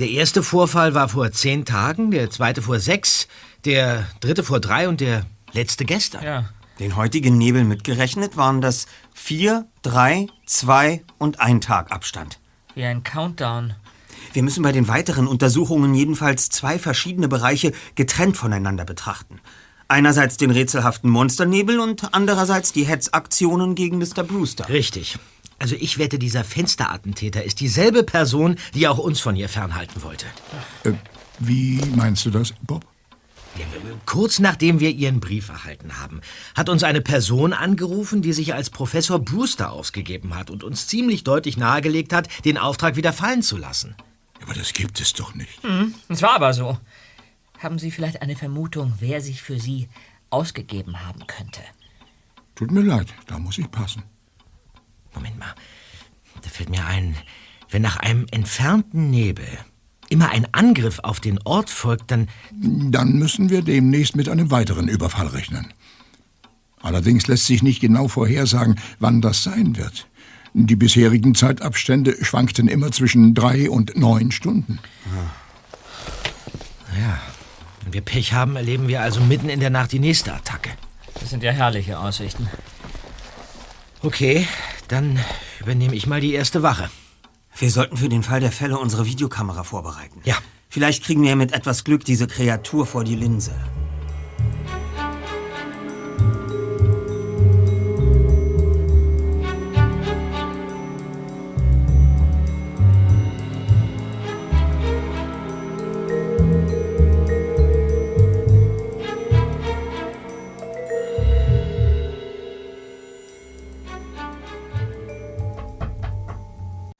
[0.00, 3.28] Der erste Vorfall war vor zehn Tagen, der zweite vor sechs,
[3.64, 6.24] der dritte vor drei und der letzte gestern.
[6.24, 6.48] Ja.
[6.78, 12.38] Den heutigen Nebel mitgerechnet waren das vier, drei, zwei und ein Tag Abstand.
[12.74, 13.74] Wie ein Countdown.
[14.32, 19.40] Wir müssen bei den weiteren Untersuchungen jedenfalls zwei verschiedene Bereiche getrennt voneinander betrachten.
[19.88, 24.22] Einerseits den rätselhaften Monsternebel und andererseits die Hetzaktionen gegen Mr.
[24.22, 24.68] Brewster.
[24.68, 25.18] Richtig.
[25.58, 30.26] Also ich wette, dieser Fensterattentäter ist dieselbe Person, die auch uns von ihr fernhalten wollte.
[30.84, 30.92] Äh,
[31.40, 32.84] wie meinst du das, Bob?
[34.06, 36.20] Kurz nachdem wir Ihren Brief erhalten haben,
[36.54, 41.24] hat uns eine Person angerufen, die sich als Professor Brewster ausgegeben hat und uns ziemlich
[41.24, 43.94] deutlich nahegelegt hat, den Auftrag wieder fallen zu lassen.
[44.42, 45.62] Aber das gibt es doch nicht.
[45.62, 46.78] Hm, es war aber so.
[47.58, 49.88] Haben Sie vielleicht eine Vermutung, wer sich für Sie
[50.30, 51.60] ausgegeben haben könnte?
[52.54, 54.02] Tut mir leid, da muss ich passen.
[55.14, 55.54] Moment mal,
[56.42, 57.16] da fällt mir ein,
[57.70, 59.46] wenn nach einem entfernten Nebel
[60.10, 62.28] immer ein Angriff auf den Ort folgt, dann...
[62.52, 65.72] Dann müssen wir demnächst mit einem weiteren Überfall rechnen.
[66.80, 70.06] Allerdings lässt sich nicht genau vorhersagen, wann das sein wird.
[70.54, 74.78] Die bisherigen Zeitabstände schwankten immer zwischen drei und neun Stunden.
[76.98, 77.20] Ja,
[77.84, 80.70] wenn wir Pech haben, erleben wir also mitten in der Nacht die nächste Attacke.
[81.20, 82.48] Das sind ja herrliche Aussichten.
[84.02, 84.46] Okay,
[84.88, 85.18] dann
[85.60, 86.90] übernehme ich mal die erste Wache.
[87.58, 90.20] Wir sollten für den Fall der Fälle unsere Videokamera vorbereiten.
[90.24, 90.36] Ja.
[90.68, 93.52] Vielleicht kriegen wir mit etwas Glück diese Kreatur vor die Linse.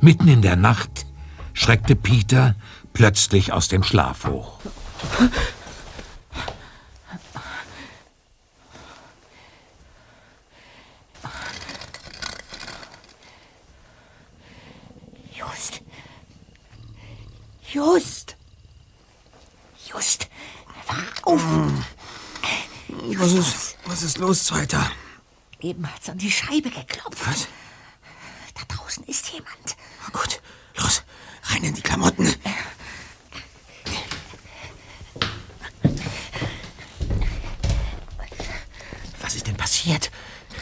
[0.09, 1.05] Mitten in der Nacht
[1.53, 2.55] schreckte Peter
[2.95, 4.59] plötzlich aus dem Schlaf hoch.
[15.31, 15.83] Just.
[17.71, 18.37] Just.
[19.93, 20.31] Just.
[20.87, 21.43] Wach auf.
[23.19, 24.91] Was ist, was ist los, Zweiter?
[25.61, 27.27] Eben hat's an die Scheibe geklopft.
[27.27, 27.47] Was?
[28.55, 29.77] Da draußen ist jemand.
[30.13, 30.41] Gut,
[30.77, 31.03] los,
[31.45, 32.35] rein in die Klamotten.
[39.21, 40.11] Was ist denn passiert?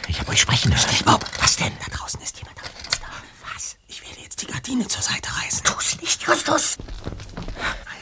[0.07, 0.79] Ich habe euch sprechen hören.
[0.81, 1.71] Still, Bob, was denn?
[1.79, 3.07] Da draußen ist jemand am Fenster.
[3.53, 3.77] Was?
[3.87, 5.63] Ich werde jetzt die Gardine zur Seite reißen.
[5.63, 6.77] Tu's nicht, Justus.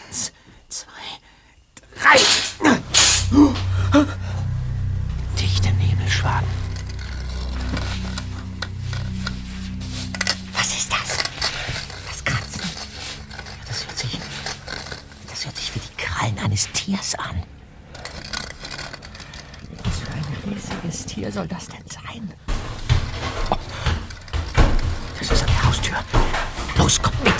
[0.09, 0.31] Eins,
[0.69, 0.89] zwei,
[1.95, 2.19] drei.
[16.85, 17.41] Tiers an.
[19.83, 22.31] Was für ein riesiges Tier soll das denn sein?
[25.17, 25.95] Das ist an der Haustür.
[26.77, 27.33] Los, kommt mit.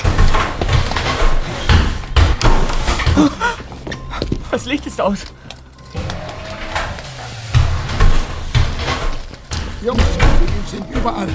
[4.50, 5.20] Das Licht ist aus.
[9.84, 11.30] Jungs, die sind überall.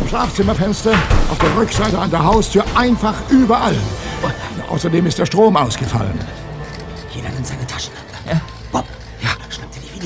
[0.00, 0.94] Am Schlafzimmerfenster,
[1.30, 3.76] auf der Rückseite an der Haustür, einfach überall.
[4.68, 6.18] Außerdem ist der Strom ausgefallen.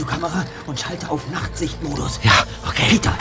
[0.00, 2.20] Videokamera und schalte auf Nachtsichtmodus.
[2.22, 2.32] Ja,
[2.66, 2.86] okay.
[2.88, 3.12] Peter,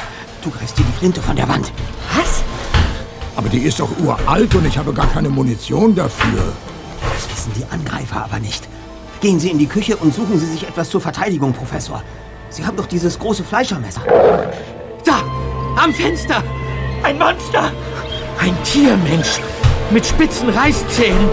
[0.41, 1.71] du greifst dir die Flinte von der Wand.
[2.15, 2.41] Was?
[3.35, 6.53] Aber die ist doch uralt und ich habe gar keine Munition dafür.
[7.01, 8.67] Das wissen die Angreifer aber nicht.
[9.19, 12.01] Gehen Sie in die Küche und suchen Sie sich etwas zur Verteidigung, Professor.
[12.49, 14.01] Sie haben doch dieses große Fleischermesser.
[15.03, 15.21] Da!
[15.75, 16.41] Am Fenster!
[17.03, 17.73] Ein Monster!
[18.39, 19.41] Ein Tiermensch!
[19.91, 21.27] Mit spitzen Reißzähnen!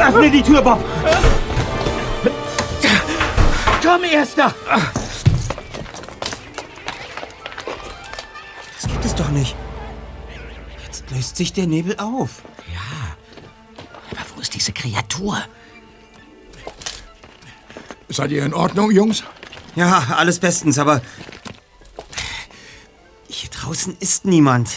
[0.00, 0.80] Öffne die Tür, Bob!
[3.88, 4.54] Komm, Erster!
[8.74, 9.56] Das gibt es doch nicht.
[10.84, 12.42] Jetzt löst sich der Nebel auf.
[12.70, 13.16] Ja.
[14.10, 15.42] Aber wo ist diese Kreatur?
[18.10, 19.24] Seid ihr in Ordnung, Jungs?
[19.74, 21.00] Ja, alles bestens, aber...
[23.26, 24.68] Hier draußen ist niemand.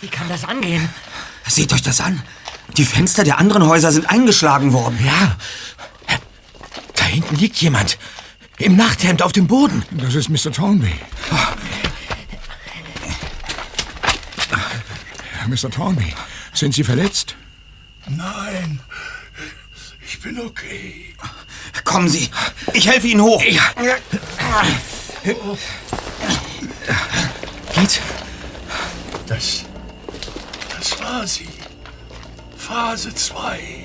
[0.00, 0.88] Wie kann das angehen?
[1.48, 2.22] Seht euch das an.
[2.76, 4.96] Die Fenster der anderen Häuser sind eingeschlagen worden.
[5.04, 5.36] Ja.
[7.14, 7.96] Da hinten liegt jemand.
[8.58, 9.84] Im Nachthemd auf dem Boden.
[9.92, 10.50] Das ist Mr.
[10.50, 10.92] Thornby.
[15.46, 15.70] Mr.
[15.70, 16.12] Thornby,
[16.52, 17.36] sind Sie verletzt?
[18.08, 18.80] Nein,
[20.04, 21.14] ich bin okay.
[21.84, 22.30] Kommen Sie,
[22.72, 23.40] ich helfe Ihnen hoch.
[23.44, 23.62] Ja.
[27.74, 28.00] Geht's?
[29.28, 29.64] Das,
[30.76, 31.48] das war sie.
[32.56, 33.83] Phase 2.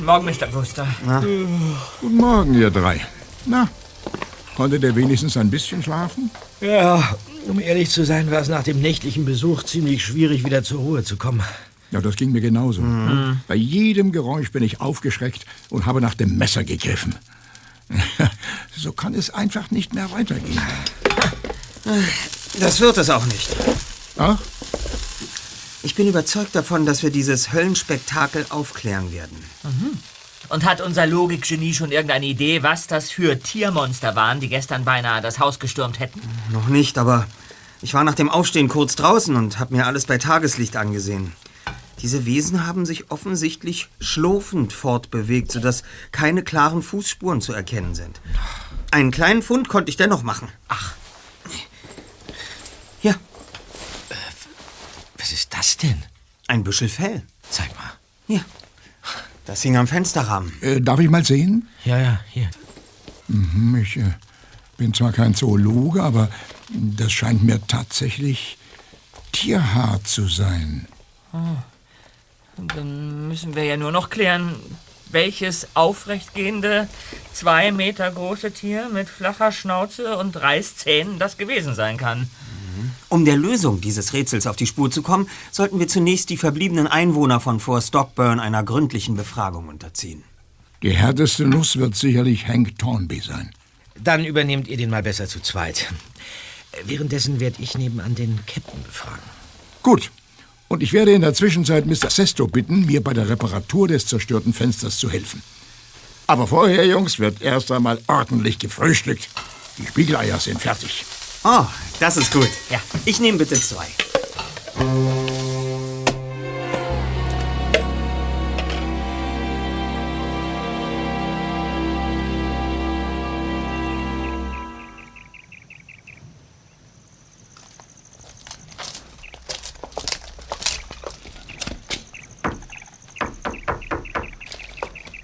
[0.00, 0.46] Morgen, Mr.
[0.46, 0.86] Brewster.
[2.00, 3.00] Guten Morgen, ihr drei.
[3.46, 3.68] Na,
[4.56, 6.30] konntet ihr wenigstens ein bisschen schlafen?
[6.60, 7.16] Ja,
[7.48, 11.04] um ehrlich zu sein, war es nach dem nächtlichen Besuch ziemlich schwierig, wieder zur Ruhe
[11.04, 11.42] zu kommen.
[11.90, 12.82] Ja, das ging mir genauso.
[13.46, 17.14] Bei jedem Geräusch bin ich aufgeschreckt und habe nach dem Messer gegriffen.
[18.76, 20.60] so kann es einfach nicht mehr weitergehen.
[22.58, 23.54] Das wird es auch nicht.
[24.16, 24.38] Ach,
[25.84, 29.36] Ich bin überzeugt davon, dass wir dieses Höllenspektakel aufklären werden.
[30.48, 35.20] Und hat unser Logikgenie schon irgendeine Idee, was das für Tiermonster waren, die gestern beinahe
[35.20, 36.22] das Haus gestürmt hätten?
[36.50, 37.26] Noch nicht, aber
[37.82, 41.32] ich war nach dem Aufstehen kurz draußen und habe mir alles bei Tageslicht angesehen.
[42.00, 48.22] Diese Wesen haben sich offensichtlich schlurfend fortbewegt, sodass keine klaren Fußspuren zu erkennen sind.
[48.90, 50.48] Einen kleinen Fund konnte ich dennoch machen.
[50.68, 50.94] Ach.
[55.24, 56.02] Was ist das denn?
[56.48, 57.22] ein Büschel Fell.
[57.48, 57.92] Zeig mal.
[58.26, 58.44] Hier.
[59.46, 60.52] Das hing am Fensterrahmen.
[60.60, 61.66] äh, darf ich mal sehen?
[61.86, 62.50] Ja, ja, hier.
[63.28, 64.12] Hm, Ich äh,
[64.76, 66.28] bin zwar kein Zoologe, aber
[66.68, 68.58] das scheint mir tatsächlich
[69.32, 70.86] Tierhaar zu sein.
[72.58, 74.54] Dann müssen wir ja nur noch klären,
[75.10, 76.86] welches aufrechtgehende,
[77.32, 82.28] zwei Meter große Tier mit flacher Schnauze und Reißzähnen das gewesen sein kann.
[83.08, 86.86] Um der Lösung dieses Rätsels auf die Spur zu kommen, sollten wir zunächst die verbliebenen
[86.86, 90.22] Einwohner von Fort Stockburn einer gründlichen Befragung unterziehen.
[90.82, 93.50] Die härteste Nuss wird sicherlich Hank Thornby sein.
[94.02, 95.92] Dann übernehmt ihr den mal besser zu zweit.
[96.84, 99.22] Währenddessen werde ich nebenan den Captain befragen.
[99.82, 100.10] Gut.
[100.68, 102.10] Und ich werde in der Zwischenzeit Mr.
[102.10, 105.42] Sesto bitten, mir bei der Reparatur des zerstörten Fensters zu helfen.
[106.26, 109.28] Aber vorher, Jungs, wird erst einmal ordentlich gefrühstückt.
[109.78, 111.04] Die Spiegeleier sind fertig.
[111.46, 111.66] Oh,
[112.00, 112.48] das ist gut.
[112.70, 112.80] Ja.
[113.04, 113.86] Ich nehme bitte zwei.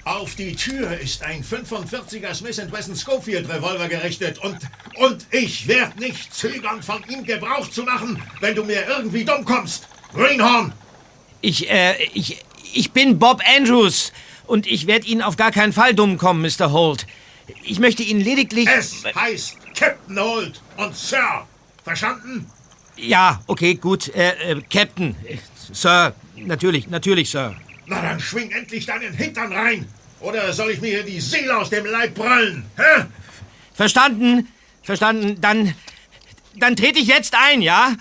[0.04, 4.58] Auf die Tür ist ein 45er Smith Wesson Schofield Revolver gerichtet und,
[5.00, 9.44] und ich werde nicht zögern, von ihm Gebrauch zu machen, wenn du mir irgendwie dumm
[9.46, 9.88] kommst.
[10.12, 10.72] Greenhorn!
[11.40, 12.36] Ich, äh, ich,
[12.74, 14.12] ich bin Bob Andrews
[14.46, 16.70] und ich werde Ihnen auf gar keinen Fall dumm kommen, Mr.
[16.70, 17.06] Holt.
[17.62, 18.68] Ich möchte Ihnen lediglich...
[18.68, 21.46] Es heißt Captain Holt und Sir.
[21.82, 22.50] Verstanden?
[22.96, 24.14] Ja, okay, gut.
[24.14, 25.16] Äh, äh, Captain.
[25.72, 27.56] Sir, natürlich, natürlich, Sir.
[27.86, 29.88] Na dann schwing endlich deinen Hintern rein.
[30.20, 32.66] Oder soll ich mir hier die Seele aus dem Leib brüllen?
[32.76, 33.06] Hä?
[33.72, 34.46] Verstanden?
[34.90, 35.40] Verstanden.
[35.40, 35.72] Dann,
[36.56, 37.92] dann trete ich jetzt ein, ja?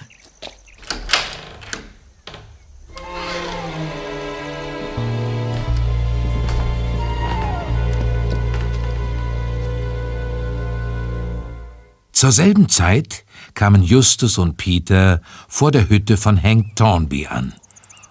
[12.11, 13.23] Zur selben Zeit
[13.53, 17.53] kamen Justus und Peter vor der Hütte von Hank Thornby an,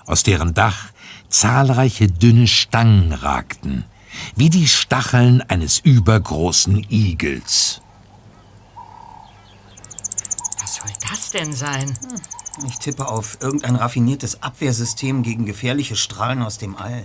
[0.07, 0.91] aus deren Dach
[1.29, 3.85] zahlreiche dünne Stangen ragten,
[4.37, 7.83] wie die Stacheln eines übergroßen Igels.
[10.61, 11.98] Was soll das denn sein?
[12.66, 17.05] Ich tippe auf irgendein raffiniertes Abwehrsystem gegen gefährliche Strahlen aus dem All.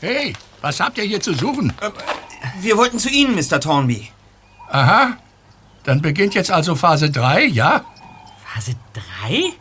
[0.00, 1.72] Hey, was habt ihr hier zu suchen?
[2.60, 3.60] Wir wollten zu Ihnen, Mr.
[3.60, 4.10] Thornby.
[4.70, 5.16] Aha.
[5.84, 7.84] Dann beginnt jetzt also Phase 3, ja?
[8.44, 8.74] Phase
[9.28, 9.52] 3?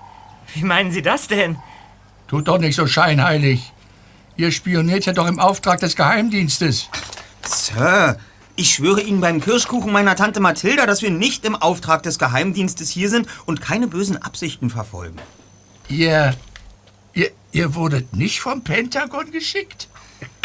[0.54, 1.58] Wie meinen Sie das denn?
[2.28, 3.73] Tut doch nicht so scheinheilig.
[4.38, 6.89] Ihr spioniert ja doch im Auftrag des Geheimdienstes.
[7.45, 8.17] Sir,
[8.60, 12.89] ich schwöre Ihnen beim Kirschkuchen meiner Tante Mathilda, dass wir nicht im Auftrag des Geheimdienstes
[12.89, 15.17] hier sind und keine bösen Absichten verfolgen.
[15.88, 16.36] Ihr,
[17.13, 19.88] ihr, ihr wurdet nicht vom Pentagon geschickt?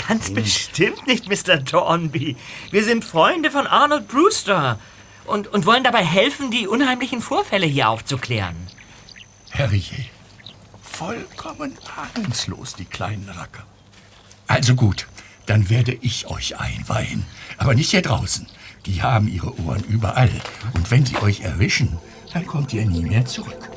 [0.07, 1.65] Ganz bestimmt nicht, Mr.
[1.65, 2.37] Thornby.
[2.71, 4.79] Wir sind Freunde von Arnold Brewster
[5.25, 8.55] und, und wollen dabei helfen, die unheimlichen Vorfälle hier aufzuklären.
[9.51, 10.07] Herrje,
[10.83, 13.65] vollkommen ahnungslos, die kleinen Racker.
[14.47, 15.09] Also gut,
[15.47, 17.27] dann werde ich euch einweihen.
[17.59, 18.47] Aber nicht hier draußen.
[18.87, 20.31] Die haben ihre Ohren überall.
[20.75, 21.97] Und wenn sie euch erwischen,
[22.33, 23.71] dann kommt ihr nie mehr zurück.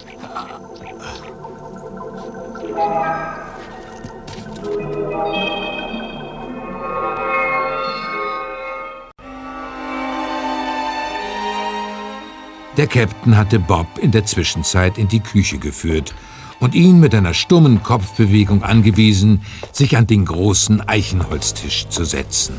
[12.78, 16.14] Der Captain hatte Bob in der Zwischenzeit in die Küche geführt
[16.60, 19.42] und ihn mit einer stummen Kopfbewegung angewiesen,
[19.72, 22.56] sich an den großen Eichenholztisch zu setzen.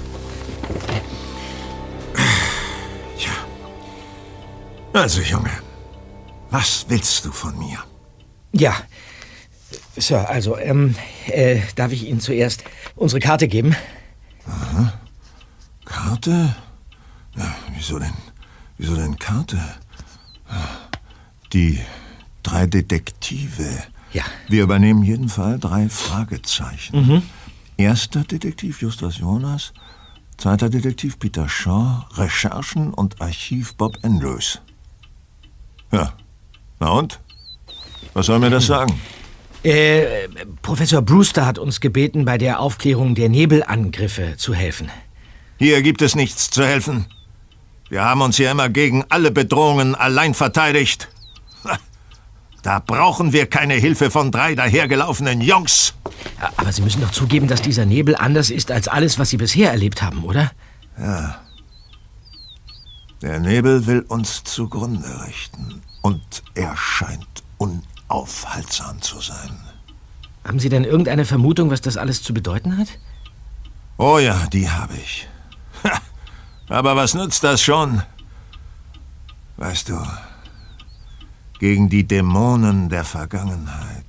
[4.99, 5.53] Also, Junge,
[6.51, 7.79] was willst du von mir?
[8.51, 8.75] Ja.
[9.97, 10.97] Sir, also, ähm,
[11.29, 12.65] äh, darf ich Ihnen zuerst
[12.97, 13.77] unsere Karte geben?
[14.45, 14.93] Aha.
[15.85, 16.57] Karte?
[17.37, 18.13] Ja, wieso denn?
[18.77, 19.61] Wieso denn Karte?
[21.53, 21.79] Die
[22.43, 23.69] drei Detektive.
[24.13, 24.25] Ja.
[24.49, 27.07] Wir übernehmen jeden Fall drei Fragezeichen.
[27.07, 27.23] Mhm.
[27.77, 29.73] Erster Detektiv Justus Jonas,
[30.39, 34.61] zweiter Detektiv Peter Shaw, Recherchen und Archiv Bob Andrews.
[35.93, 36.13] Ja.
[36.81, 37.21] Na und?
[38.15, 39.01] Was soll mir das sagen?
[39.63, 40.29] Äh,
[40.63, 44.91] Professor Brewster hat uns gebeten, bei der Aufklärung der Nebelangriffe zu helfen.
[45.59, 47.07] Hier gibt es nichts zu helfen.
[47.89, 51.09] Wir haben uns hier immer gegen alle Bedrohungen allein verteidigt.
[52.63, 55.95] Da brauchen wir keine Hilfe von drei dahergelaufenen Jungs.
[56.57, 59.71] Aber Sie müssen doch zugeben, dass dieser Nebel anders ist als alles, was Sie bisher
[59.71, 60.51] erlebt haben, oder?
[60.99, 61.41] Ja.
[63.23, 65.83] Der Nebel will uns zugrunde richten.
[66.03, 69.59] Und er scheint unaufhaltsam zu sein.
[70.45, 72.89] Haben Sie denn irgendeine Vermutung, was das alles zu bedeuten hat?
[73.99, 75.29] Oh ja, die habe ich.
[76.69, 78.03] Aber was nützt das schon?
[79.57, 80.01] Weißt du,
[81.59, 84.05] gegen die Dämonen der Vergangenheit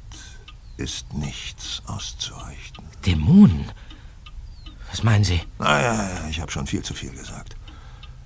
[0.77, 2.83] ist nichts auszurichten.
[3.05, 3.71] Dämonen?
[4.91, 5.41] Was meinen Sie?
[5.57, 7.55] Naja, ja, ich habe schon viel zu viel gesagt.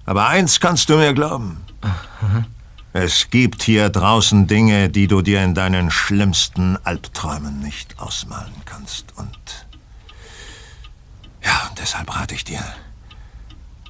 [0.05, 1.63] Aber eins kannst du mir glauben.
[1.81, 2.45] Aha.
[2.93, 9.05] Es gibt hier draußen Dinge, die du dir in deinen schlimmsten Albträumen nicht ausmalen kannst.
[9.17, 9.65] Und
[11.43, 12.63] ja, und deshalb rate ich dir,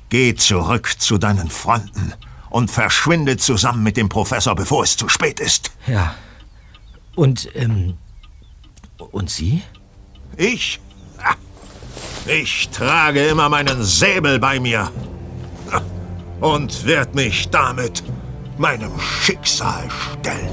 [0.10, 2.14] geh zurück zu deinen Freunden
[2.50, 5.72] und verschwinde zusammen mit dem Professor, bevor es zu spät ist.
[5.88, 6.16] Ja.
[7.16, 7.98] Und, ähm,
[9.12, 9.64] und Sie?
[10.38, 10.80] Ich?
[11.22, 11.36] Ah,
[12.26, 14.90] Ich trage immer meinen Säbel bei mir
[16.44, 18.04] und werd mich damit
[18.58, 20.50] meinem Schicksal stellen.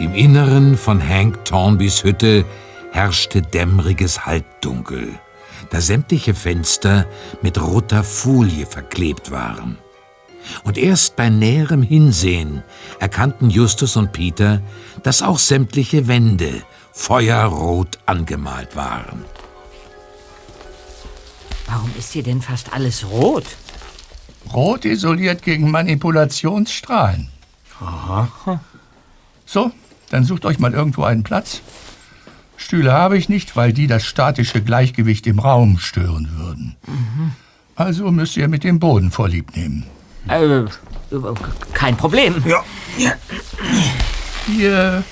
[0.00, 2.44] Im Inneren von Hank Tornbys Hütte
[2.90, 5.20] herrschte dämmeriges Halbdunkel,
[5.70, 7.06] da sämtliche Fenster
[7.42, 9.78] mit roter Folie verklebt waren.
[10.64, 12.62] Und erst bei näherem Hinsehen
[12.98, 14.60] erkannten Justus und Peter,
[15.02, 16.62] dass auch sämtliche Wände
[16.92, 19.24] feuerrot angemalt waren.
[21.66, 23.44] Warum ist hier denn fast alles rot?
[24.52, 27.28] Rot isoliert gegen Manipulationsstrahlen.
[27.80, 28.60] Aha.
[29.46, 29.70] So,
[30.10, 31.60] dann sucht euch mal irgendwo einen Platz.
[32.56, 36.76] Stühle habe ich nicht, weil die das statische Gleichgewicht im Raum stören würden.
[37.74, 39.86] Also müsst ihr mit dem Boden vorlieb nehmen.
[40.28, 40.64] Äh,
[41.72, 42.42] kein Problem.
[42.46, 42.64] Ja.
[44.48, 45.04] Ihr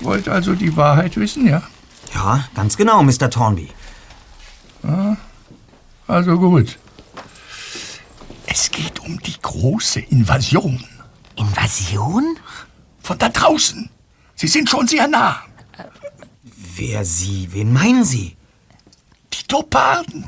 [0.00, 1.62] wollt also die Wahrheit wissen, ja?
[2.14, 3.30] Ja, ganz genau, Mr.
[3.30, 3.68] Tornby.
[4.82, 5.16] Ah,
[6.06, 6.78] also gut.
[8.46, 10.84] Es geht um die große Invasion.
[11.36, 12.36] Invasion?
[13.02, 13.90] Von da draußen.
[14.34, 15.42] Sie sind schon sehr nah.
[16.42, 17.48] Wer Sie?
[17.52, 18.36] Wen meinen Sie?
[19.32, 20.24] Die Toparden.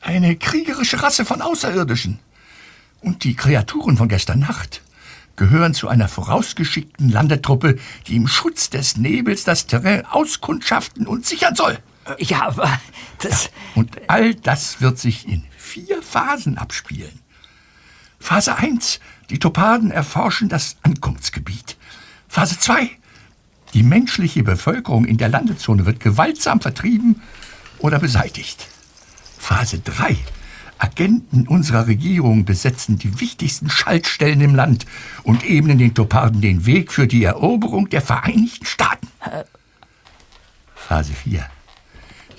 [0.00, 2.20] Eine kriegerische Rasse von Außerirdischen.
[3.06, 4.82] Und die Kreaturen von gestern Nacht
[5.36, 7.78] gehören zu einer vorausgeschickten Landetruppe,
[8.08, 11.78] die im Schutz des Nebels das Terrain auskundschaften und sichern soll.
[12.18, 12.80] Ja, aber
[13.20, 13.50] das...
[13.76, 17.20] Und all das wird sich in vier Phasen abspielen.
[18.18, 18.98] Phase 1.
[19.30, 21.76] Die Topaden erforschen das Ankunftsgebiet.
[22.26, 22.90] Phase 2.
[23.72, 27.22] Die menschliche Bevölkerung in der Landezone wird gewaltsam vertrieben
[27.78, 28.66] oder beseitigt.
[29.38, 30.16] Phase 3.
[30.78, 34.86] Agenten unserer Regierung besetzen die wichtigsten Schaltstellen im Land
[35.22, 39.08] und ebnen den Toparden den Weg für die Eroberung der Vereinigten Staaten.
[40.74, 41.46] Phase 4.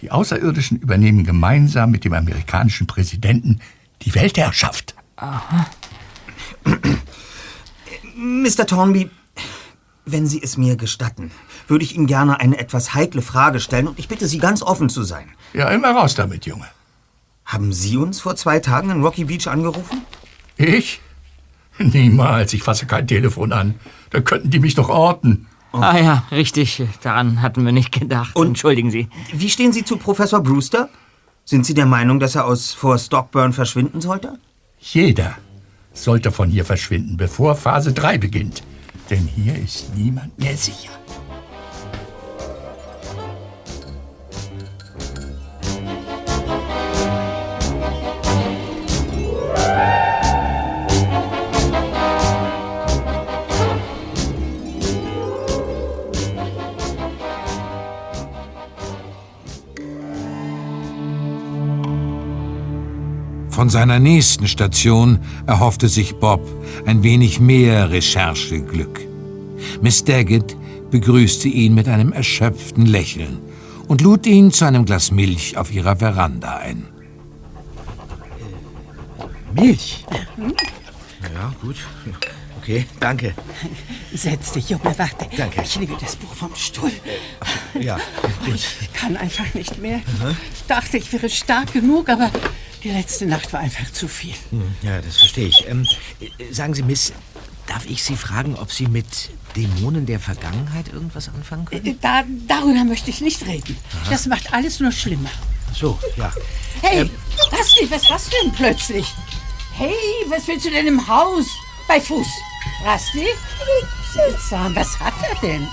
[0.01, 3.59] Die Außerirdischen übernehmen gemeinsam mit dem amerikanischen Präsidenten
[4.03, 4.95] die Weltherrschaft.
[8.15, 8.67] Mr.
[8.67, 9.09] Tornby,
[10.05, 11.31] wenn Sie es mir gestatten,
[11.67, 14.89] würde ich Ihnen gerne eine etwas heikle Frage stellen und ich bitte Sie ganz offen
[14.89, 15.29] zu sein.
[15.53, 16.67] Ja, immer raus damit, Junge.
[17.47, 20.01] Haben Sie uns vor zwei Tagen in Rocky Beach angerufen?
[20.57, 20.99] Ich?
[21.79, 23.75] Niemals, ich fasse kein Telefon an.
[24.09, 25.47] Da könnten die mich doch orten.
[25.71, 26.83] Ah ja, richtig.
[27.01, 28.35] Daran hatten wir nicht gedacht.
[28.35, 29.07] Entschuldigen Sie.
[29.31, 30.89] Wie stehen Sie zu Professor Brewster?
[31.45, 34.37] Sind Sie der Meinung, dass er aus vor Stockburn verschwinden sollte?
[34.79, 35.37] Jeder
[35.93, 38.61] sollte von hier verschwinden, bevor Phase 3 beginnt.
[39.09, 40.91] Denn hier ist niemand mehr sicher.
[63.57, 66.47] Von seiner nächsten Station erhoffte sich Bob
[66.85, 69.01] ein wenig mehr Rechercheglück.
[69.81, 70.55] Miss Daggett
[70.91, 73.39] begrüßte ihn mit einem erschöpften Lächeln
[73.87, 76.85] und lud ihn zu einem Glas Milch auf ihrer Veranda ein.
[79.55, 80.05] Milch?
[81.33, 81.77] Ja, gut.
[82.61, 83.33] Okay, danke.
[84.13, 85.25] Setz dich, Junge, warte.
[85.35, 85.63] Danke.
[85.63, 86.91] Ich nehme das Buch vom Stuhl.
[87.79, 87.97] Ja,
[88.45, 88.59] gut.
[88.81, 90.01] Ich kann einfach nicht mehr.
[90.53, 92.29] Ich dachte, ich wäre stark genug, aber
[92.83, 94.33] die letzte Nacht war einfach zu viel.
[94.51, 95.67] Hm, Ja, das verstehe ich.
[95.67, 95.87] Ähm,
[96.19, 97.13] äh, sagen Sie, Miss,
[97.67, 101.85] darf ich Sie fragen, ob Sie mit Dämonen der Vergangenheit irgendwas anfangen können?
[101.85, 103.75] Äh, Da, darüber möchte ich nicht reden.
[104.09, 105.29] Das macht alles nur schlimmer.
[105.73, 106.31] So, ja.
[106.81, 107.09] Hey, Ähm.
[107.51, 109.05] Basti, was hast du denn plötzlich?
[109.75, 109.93] Hey,
[110.27, 111.45] was willst du denn im Haus?
[111.87, 112.27] Bei Fuß.
[112.83, 113.25] Basti?
[114.13, 115.67] Seltsam, was hat er denn?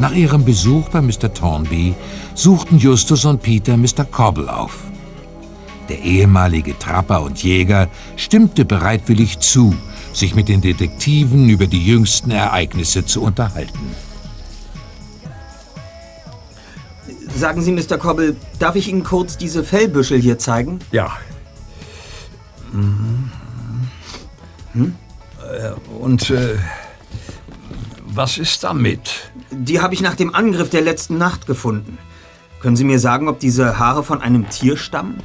[0.00, 1.34] Nach ihrem Besuch bei Mr.
[1.34, 1.94] Thornby
[2.34, 4.06] suchten Justus und Peter Mr.
[4.10, 4.78] Cobble auf.
[5.90, 7.86] Der ehemalige Trapper und Jäger
[8.16, 9.74] stimmte bereitwillig zu,
[10.14, 13.94] sich mit den Detektiven über die jüngsten Ereignisse zu unterhalten.
[17.36, 17.98] Sagen Sie, Mr.
[17.98, 20.78] Cobble, darf ich Ihnen kurz diese Fellbüschel hier zeigen?
[20.92, 21.12] Ja.
[22.72, 23.30] Hm?
[26.00, 26.56] Und äh,
[28.06, 29.30] was ist damit?
[29.50, 31.98] Die habe ich nach dem Angriff der letzten Nacht gefunden.
[32.60, 35.22] Können Sie mir sagen, ob diese Haare von einem Tier stammen?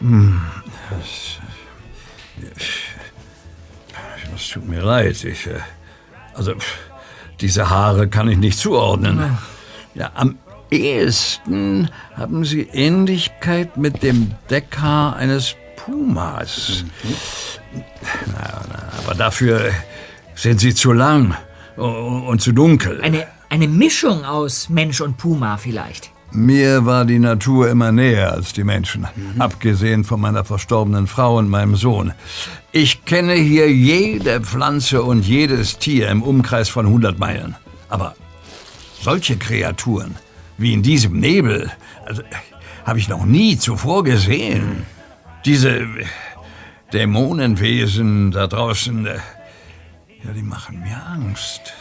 [0.00, 0.40] Hm,
[0.90, 1.36] das,
[4.52, 5.22] tut mir leid.
[5.24, 5.58] Ich, äh,
[6.34, 6.54] also,
[7.40, 9.36] diese Haare kann ich nicht zuordnen.
[9.94, 10.38] Ja, am
[10.70, 16.84] ehesten haben sie Ähnlichkeit mit dem Deckhaar eines Pumas.
[18.26, 19.70] Na, na, aber dafür
[20.34, 21.36] sind sie zu lang
[21.76, 23.00] und zu dunkel.
[23.02, 26.10] Eine, eine Mischung aus Mensch und Puma vielleicht.
[26.32, 29.06] Mir war die Natur immer näher als die Menschen,
[29.38, 32.12] abgesehen von meiner verstorbenen Frau und meinem Sohn.
[32.72, 37.54] Ich kenne hier jede Pflanze und jedes Tier im Umkreis von 100 Meilen.
[37.88, 38.16] Aber
[39.00, 40.16] solche Kreaturen
[40.58, 41.70] wie in diesem Nebel
[42.04, 42.22] also,
[42.84, 44.86] habe ich noch nie zuvor gesehen.
[45.44, 45.86] Diese
[46.92, 49.18] Dämonenwesen da draußen, äh,
[50.26, 51.72] ja, die machen mir Angst.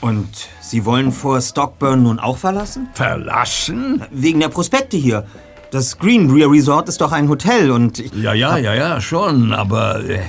[0.00, 2.88] Und Sie wollen vor Stockburn nun auch verlassen?
[2.94, 4.04] Verlassen?
[4.10, 5.26] Wegen der Prospekte hier.
[5.70, 10.02] Das Greenbrier Resort ist doch ein Hotel und ich Ja, ja, ja, ja, schon, aber
[10.04, 10.20] äh,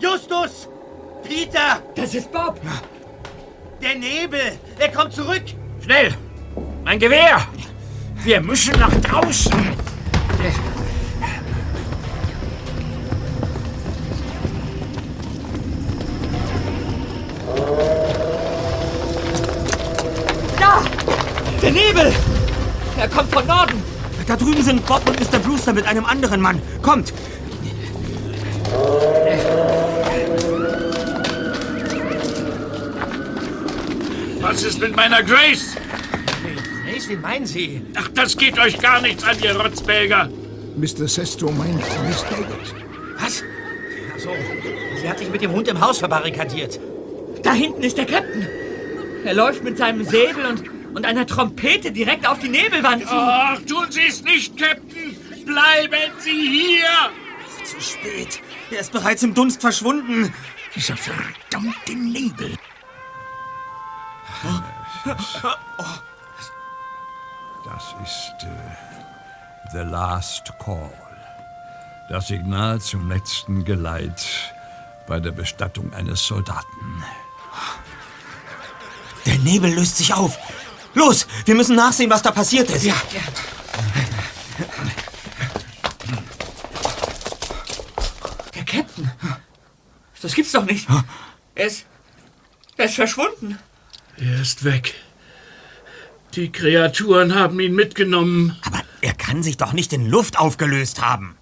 [0.00, 0.68] Justus!
[1.22, 1.80] Peter!
[1.94, 2.60] Das ist Bob!
[3.80, 4.58] Der Nebel!
[4.78, 5.42] Er kommt zurück!
[5.82, 6.14] Schnell!
[6.84, 7.40] Mein Gewehr!
[8.24, 9.52] Wir müssen nach draußen!
[9.52, 10.87] Da!
[21.88, 22.12] Nebel!
[22.98, 23.82] Er kommt von Norden!
[24.26, 25.38] Da drüben sind Bob und Mr.
[25.38, 26.60] Brewster mit einem anderen Mann.
[26.82, 27.14] Kommt!
[34.40, 35.76] Was ist mit meiner Grace?
[36.84, 37.80] Grace, wie meinen Sie?
[37.94, 40.28] Ach, das geht euch gar nichts an, ihr Rotzbälger.
[40.76, 41.08] Mr.
[41.08, 42.74] Sesto meint Miss Daggett.
[43.18, 43.42] Was?
[44.14, 44.30] Ach so,
[45.00, 46.78] sie hat sich mit dem Hund im Haus verbarrikadiert.
[47.42, 48.46] Da hinten ist der Captain!
[49.24, 53.14] Er läuft mit seinem Säbel und, und einer Trompete direkt auf die Nebelwand zu.
[53.14, 55.16] Ach, tun Sie es nicht, Captain.
[55.46, 57.10] Bleiben Sie hier.
[57.64, 58.40] Zu spät.
[58.72, 60.34] Er ist bereits im Dunst verschwunden.
[60.74, 62.52] Dieser verdammte Nebel.
[67.64, 70.92] Das ist äh, The Last Call.
[72.08, 74.52] Das Signal zum letzten Geleit
[75.06, 77.04] bei der Bestattung eines Soldaten.
[79.26, 80.36] Der Nebel löst sich auf.
[80.94, 82.84] Los, wir müssen nachsehen, was da passiert ist.
[82.84, 82.94] Ja.
[88.54, 89.10] Der Captain!
[90.20, 90.88] Das gibt's doch nicht!
[91.54, 91.86] Er ist.
[92.76, 93.58] Er ist verschwunden!
[94.16, 94.94] Er ist weg.
[96.34, 98.56] Die Kreaturen haben ihn mitgenommen.
[98.64, 101.36] Aber er kann sich doch nicht in Luft aufgelöst haben.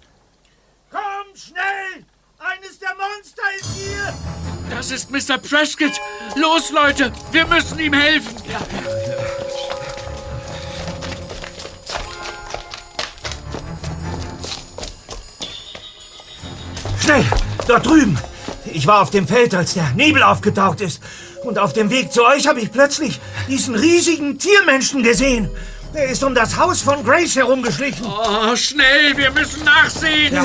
[0.91, 2.05] Komm, schnell!
[2.37, 4.13] Eines der Monster ist hier!
[4.69, 5.37] Das ist Mr.
[5.37, 5.93] Prescott.
[6.35, 8.35] Los, Leute, wir müssen ihm helfen.
[17.07, 17.23] Schnell!
[17.69, 18.19] Dort drüben!
[18.65, 21.01] Ich war auf dem Feld, als der Nebel aufgetaucht ist.
[21.45, 25.49] Und auf dem Weg zu euch habe ich plötzlich diesen riesigen Tiermenschen gesehen.
[25.93, 28.05] Er ist um das Haus von Grace herumgeschlichen.
[28.05, 30.37] Oh, schnell, wir müssen nachsehen.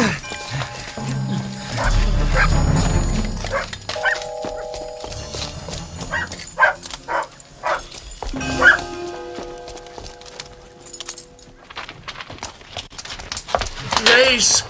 [14.05, 14.65] Grace!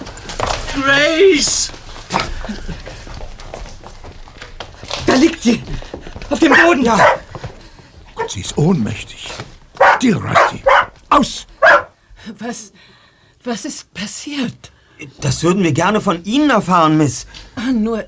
[0.73, 1.69] Grace!
[5.05, 5.61] Da liegt sie!
[6.29, 6.83] Auf dem Boden!
[6.83, 6.99] Ja.
[8.27, 9.29] Sie ist ohnmächtig.
[9.97, 10.63] Still, Rusty.
[11.09, 11.45] Aus!
[12.39, 12.71] Was,
[13.43, 14.71] was ist passiert?
[15.19, 17.27] Das würden wir gerne von Ihnen erfahren, Miss.
[17.55, 18.05] Ah, nur,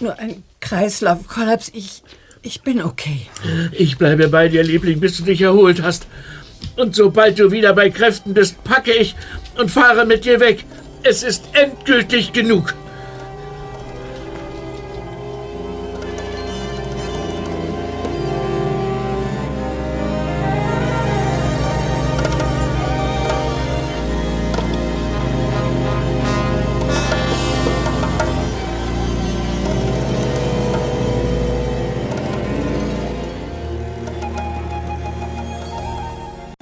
[0.00, 1.70] nur ein Kreislaufkollaps.
[1.74, 2.02] Ich,
[2.42, 3.26] ich bin okay.
[3.72, 6.06] Ich bleibe bei dir, Liebling, bis du dich erholt hast.
[6.76, 9.16] Und sobald du wieder bei Kräften bist, packe ich
[9.56, 10.64] und fahre mit dir weg.
[11.02, 12.74] Es ist endgültig genug.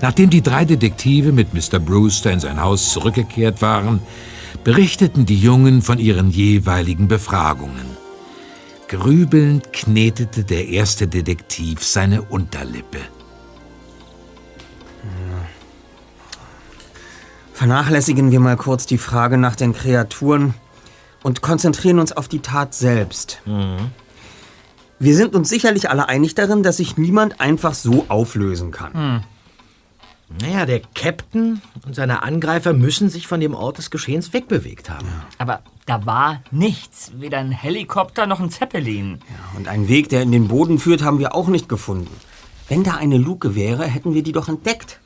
[0.07, 1.81] Nachdem die drei Detektive mit Mr.
[1.81, 3.99] Brewster in sein Haus zurückgekehrt waren,
[4.63, 7.87] berichteten die Jungen von ihren jeweiligen Befragungen.
[8.87, 13.01] Grübelnd knetete der erste Detektiv seine Unterlippe.
[17.53, 20.55] Vernachlässigen wir mal kurz die Frage nach den Kreaturen
[21.25, 23.43] und konzentrieren uns auf die Tat selbst.
[25.01, 29.25] Wir sind uns sicherlich alle einig darin, dass sich niemand einfach so auflösen kann.
[30.29, 35.07] Naja, der Captain und seine Angreifer müssen sich von dem Ort des Geschehens wegbewegt haben.
[35.39, 37.13] Aber da war nichts.
[37.17, 39.21] Weder ein Helikopter noch ein Zeppelin.
[39.57, 42.11] Und einen Weg, der in den Boden führt, haben wir auch nicht gefunden.
[42.69, 44.99] Wenn da eine Luke wäre, hätten wir die doch entdeckt.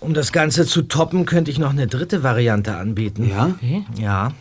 [0.00, 3.28] Um das Ganze zu toppen, könnte ich noch eine dritte Variante anbieten.
[3.28, 3.54] Ja?
[3.98, 4.32] Ja.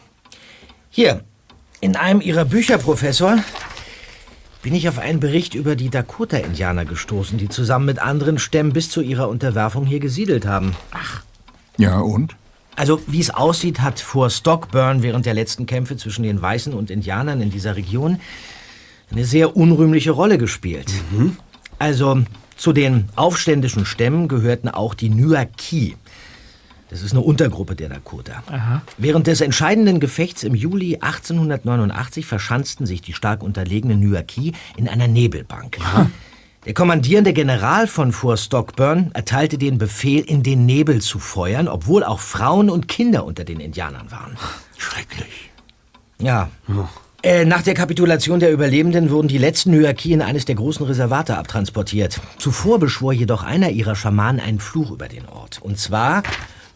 [0.89, 1.23] Hier,
[1.82, 3.38] in einem Ihrer Bücher, Professor,
[4.68, 8.89] bin ich auf einen Bericht über die Dakota-Indianer gestoßen, die zusammen mit anderen Stämmen bis
[8.89, 10.76] zu ihrer Unterwerfung hier gesiedelt haben.
[11.78, 12.36] Ja, und?
[12.76, 16.91] Also, wie es aussieht, hat vor Stockburn während der letzten Kämpfe zwischen den Weißen und
[16.91, 18.20] Indianern in dieser Region
[19.09, 20.91] eine sehr unrühmliche Rolle gespielt.
[21.80, 22.24] Also,
[22.57, 25.95] zu den aufständischen Stämmen gehörten auch die Nuaki.
[26.90, 28.44] Das ist eine Untergruppe der Dakota.
[28.98, 35.08] Während des entscheidenden Gefechts im Juli 1889 verschanzten sich die stark unterlegenen Nuaki in einer
[35.08, 35.78] Nebelbank.
[36.66, 42.04] Der kommandierende General von Fort Stockburn erteilte den Befehl, in den Nebel zu feuern, obwohl
[42.04, 44.38] auch Frauen und Kinder unter den Indianern waren.
[44.78, 45.52] Schrecklich.
[46.20, 46.50] Ja.
[47.24, 51.38] Äh, nach der Kapitulation der Überlebenden wurden die letzten Nuaki in eines der großen Reservate
[51.38, 52.20] abtransportiert.
[52.38, 55.60] Zuvor beschwor jedoch einer ihrer Schamanen einen Fluch über den Ort.
[55.62, 56.24] Und zwar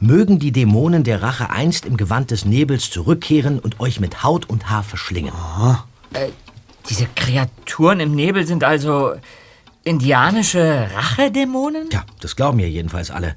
[0.01, 4.49] mögen die Dämonen der Rache einst im Gewand des Nebels zurückkehren und euch mit Haut
[4.49, 5.31] und Haar verschlingen.
[6.13, 6.29] Äh,
[6.89, 9.13] diese Kreaturen im Nebel sind also
[9.83, 11.89] indianische Rachedämonen?
[11.91, 13.35] Ja, das glauben ja jedenfalls alle.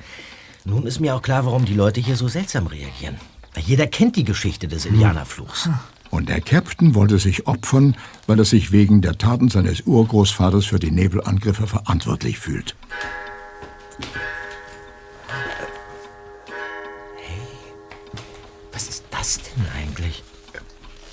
[0.64, 3.16] Nun ist mir auch klar, warum die Leute hier so seltsam reagieren.
[3.56, 5.68] Jeder kennt die Geschichte des Indianerfluchs.
[6.10, 7.96] Und der Captain wollte sich opfern,
[8.26, 12.76] weil er sich wegen der Taten seines Urgroßvaters für die Nebelangriffe verantwortlich fühlt.
[19.56, 20.22] Denn eigentlich?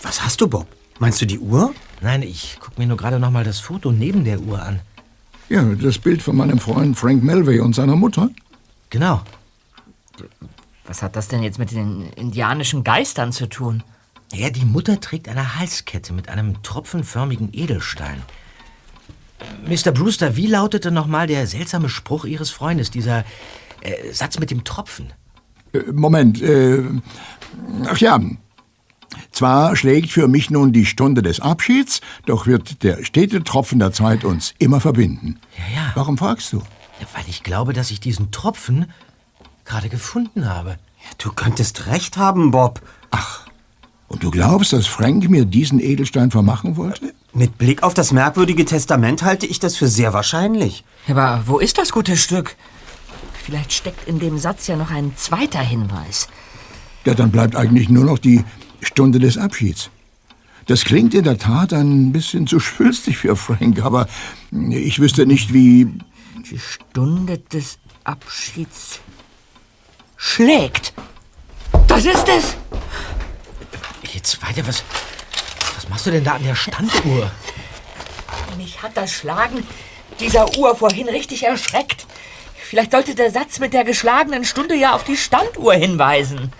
[0.01, 0.67] Was hast du, Bob?
[0.99, 1.73] Meinst du die Uhr?
[2.01, 4.79] Nein, ich guck mir nur gerade noch mal das Foto neben der Uhr an.
[5.49, 8.29] Ja, das Bild von meinem Freund Frank Melvey und seiner Mutter.
[8.89, 9.21] Genau.
[10.85, 13.83] Was hat das denn jetzt mit den indianischen Geistern zu tun?
[14.33, 18.21] Ja, die Mutter trägt eine Halskette mit einem tropfenförmigen Edelstein.
[19.65, 19.91] Mr.
[19.91, 23.25] Brewster, wie lautete nochmal der seltsame Spruch Ihres Freundes, dieser
[23.81, 25.11] äh, Satz mit dem Tropfen?
[25.73, 26.83] Äh, Moment, äh,
[27.87, 28.19] ach ja.
[29.31, 33.91] Zwar schlägt für mich nun die Stunde des Abschieds, doch wird der stete Tropfen der
[33.91, 35.39] Zeit uns immer verbinden.
[35.57, 35.91] Ja, ja.
[35.95, 36.57] Warum fragst du?
[36.57, 38.91] Ja, weil ich glaube, dass ich diesen Tropfen
[39.65, 40.77] gerade gefunden habe.
[41.17, 42.81] Du könntest recht haben, Bob.
[44.07, 47.13] Und du glaubst, dass Frank mir diesen Edelstein vermachen wollte?
[47.33, 50.83] Mit Blick auf das merkwürdige Testament halte ich das für sehr wahrscheinlich.
[51.07, 52.57] Aber wo ist das gute Stück?
[53.43, 56.27] Vielleicht steckt in dem Satz ja noch ein zweiter Hinweis.
[57.05, 58.43] Ja, dann bleibt eigentlich nur noch die
[58.81, 59.89] Stunde des Abschieds.
[60.67, 64.07] Das klingt in der Tat ein bisschen zu schwülstig für Frank, aber
[64.51, 65.87] ich wüsste nicht, wie...
[66.49, 68.99] Die Stunde des Abschieds
[70.17, 70.93] schlägt.
[71.87, 72.55] Das ist es!
[74.13, 74.83] Jetzt weiter, was,
[75.75, 77.31] was machst du denn da an der Standuhr?
[78.57, 79.65] Mich hat das Schlagen
[80.19, 82.05] dieser Uhr vorhin richtig erschreckt.
[82.71, 86.53] Vielleicht sollte der Satz mit der geschlagenen Stunde ja auf die Standuhr hinweisen.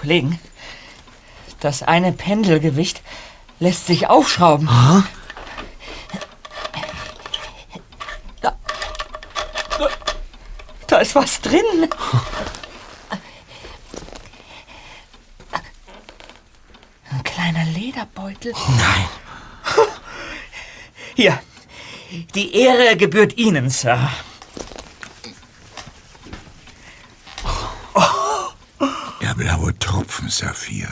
[0.00, 0.40] Kollegen,
[1.60, 3.02] das eine Pendelgewicht
[3.58, 4.70] lässt sich aufschrauben.
[8.40, 8.56] Da,
[9.78, 9.88] da,
[10.86, 11.60] da ist was drin.
[17.10, 18.54] Ein kleiner Lederbeutel.
[18.54, 19.08] Nein.
[21.16, 21.40] Hier.
[22.34, 24.10] Die Ehre gebührt Ihnen, Sir.
[29.22, 30.88] Der blaue Tropfen, Saphir.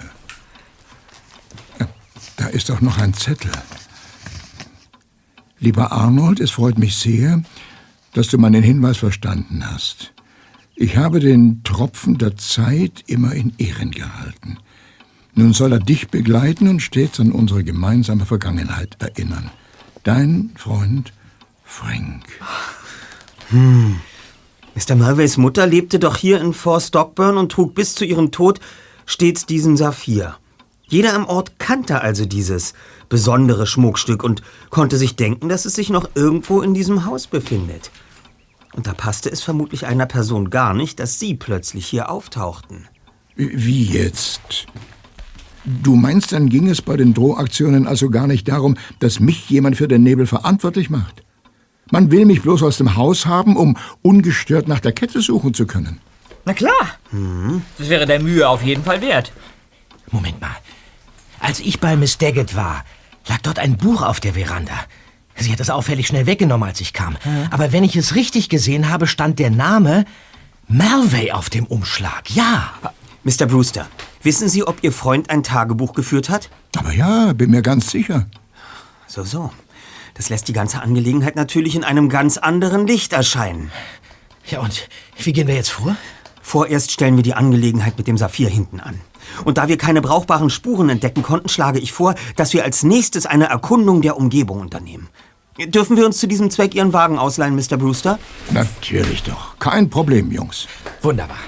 [2.37, 3.53] Da ist doch noch ein Zettel.
[5.59, 7.43] Lieber Arnold, es freut mich sehr,
[8.15, 10.15] dass du meinen Hinweis verstanden hast.
[10.75, 14.59] Ich habe den Tropfen der Zeit immer in Ehren gehalten.
[15.35, 19.51] Nun soll er dich begleiten und stets an unsere gemeinsame Vergangenheit erinnern.
[20.05, 21.15] Dein Freund
[21.65, 22.25] Frank.
[23.49, 24.01] Hm.
[24.75, 24.97] Mr.
[24.97, 28.61] Mulvays Mutter lebte doch hier in Fort Stockburn und trug bis zu ihrem Tod
[29.07, 30.37] stets diesen Saphir.
[30.87, 32.75] Jeder im Ort kannte also dieses
[33.09, 37.91] besondere Schmuckstück und konnte sich denken, dass es sich noch irgendwo in diesem Haus befindet.
[38.75, 42.89] Und da passte es vermutlich einer Person gar nicht, dass Sie plötzlich hier auftauchten.
[43.37, 44.67] Wie jetzt?
[45.65, 49.77] Du meinst, dann ging es bei den Drohaktionen also gar nicht darum, dass mich jemand
[49.77, 51.23] für den Nebel verantwortlich macht?
[51.91, 55.67] Man will mich bloß aus dem Haus haben, um ungestört nach der Kette suchen zu
[55.67, 56.01] können.
[56.45, 56.73] Na klar.
[57.79, 59.33] Das wäre der Mühe auf jeden Fall wert.
[60.11, 60.57] Moment mal.
[61.41, 62.85] Als ich bei Miss Daggett war,
[63.29, 64.75] lag dort ein Buch auf der Veranda.
[65.37, 67.17] Sie hat es auffällig schnell weggenommen, als ich kam.
[67.51, 70.05] Aber wenn ich es richtig gesehen habe, stand der Name
[70.69, 72.31] Malvey auf dem Umschlag.
[72.31, 72.73] Ja.
[73.25, 73.47] Mr.
[73.47, 73.89] Brewster,
[74.23, 76.51] wissen Sie, ob Ihr Freund ein Tagebuch geführt hat?
[76.77, 78.27] Aber ja, bin mir ganz sicher.
[79.07, 79.51] So, so.
[80.13, 83.71] Das lässt die ganze Angelegenheit natürlich in einem ganz anderen Licht erscheinen.
[84.47, 85.97] Ja, und wie gehen wir jetzt vor?
[86.43, 89.01] Vorerst stellen wir die Angelegenheit mit dem Saphir hinten an.
[89.45, 93.25] Und da wir keine brauchbaren Spuren entdecken konnten, schlage ich vor, dass wir als nächstes
[93.25, 95.09] eine Erkundung der Umgebung unternehmen.
[95.59, 97.79] Dürfen wir uns zu diesem Zweck Ihren Wagen ausleihen, Mr.
[97.79, 98.19] Brewster?
[98.51, 99.59] Natürlich doch.
[99.59, 100.67] Kein Problem, Jungs.
[101.01, 101.39] Wunderbar.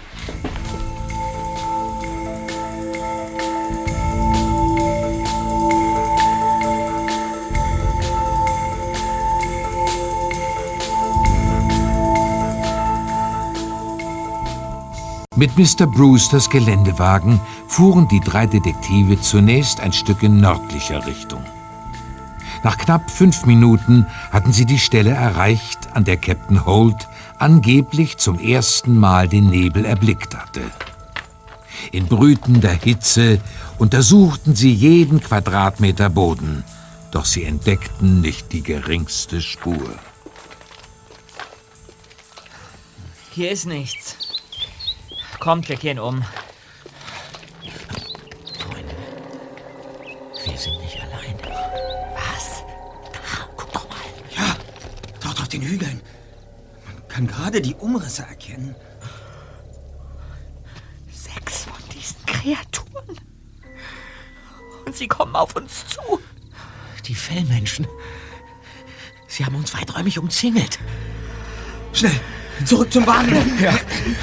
[15.38, 15.86] Mit Mr.
[15.86, 21.44] Brewsters Geländewagen fuhren die drei Detektive zunächst ein Stück in nördlicher Richtung.
[22.64, 27.06] Nach knapp fünf Minuten hatten sie die Stelle erreicht, an der Captain Holt
[27.38, 30.62] angeblich zum ersten Mal den Nebel erblickt hatte.
[31.92, 33.38] In brütender Hitze
[33.76, 36.64] untersuchten sie jeden Quadratmeter Boden,
[37.10, 39.90] doch sie entdeckten nicht die geringste Spur.
[43.32, 44.25] Hier ist nichts.
[45.46, 46.24] Kommt, wir kehren um.
[48.58, 48.96] Freunde,
[50.44, 51.36] wir sind nicht allein.
[52.16, 52.64] Was?
[54.36, 54.56] Ja,
[55.22, 56.00] dort auf den Hügeln.
[56.84, 58.74] Man kann gerade die Umrisse erkennen.
[61.12, 63.20] Sechs von diesen Kreaturen.
[64.84, 66.20] Und sie kommen auf uns zu.
[67.04, 67.86] Die Fellmenschen.
[69.28, 70.80] Sie haben uns weiträumig umzingelt.
[71.92, 72.20] Schnell,
[72.64, 73.60] zurück zum Wagen.
[73.62, 73.78] Ja,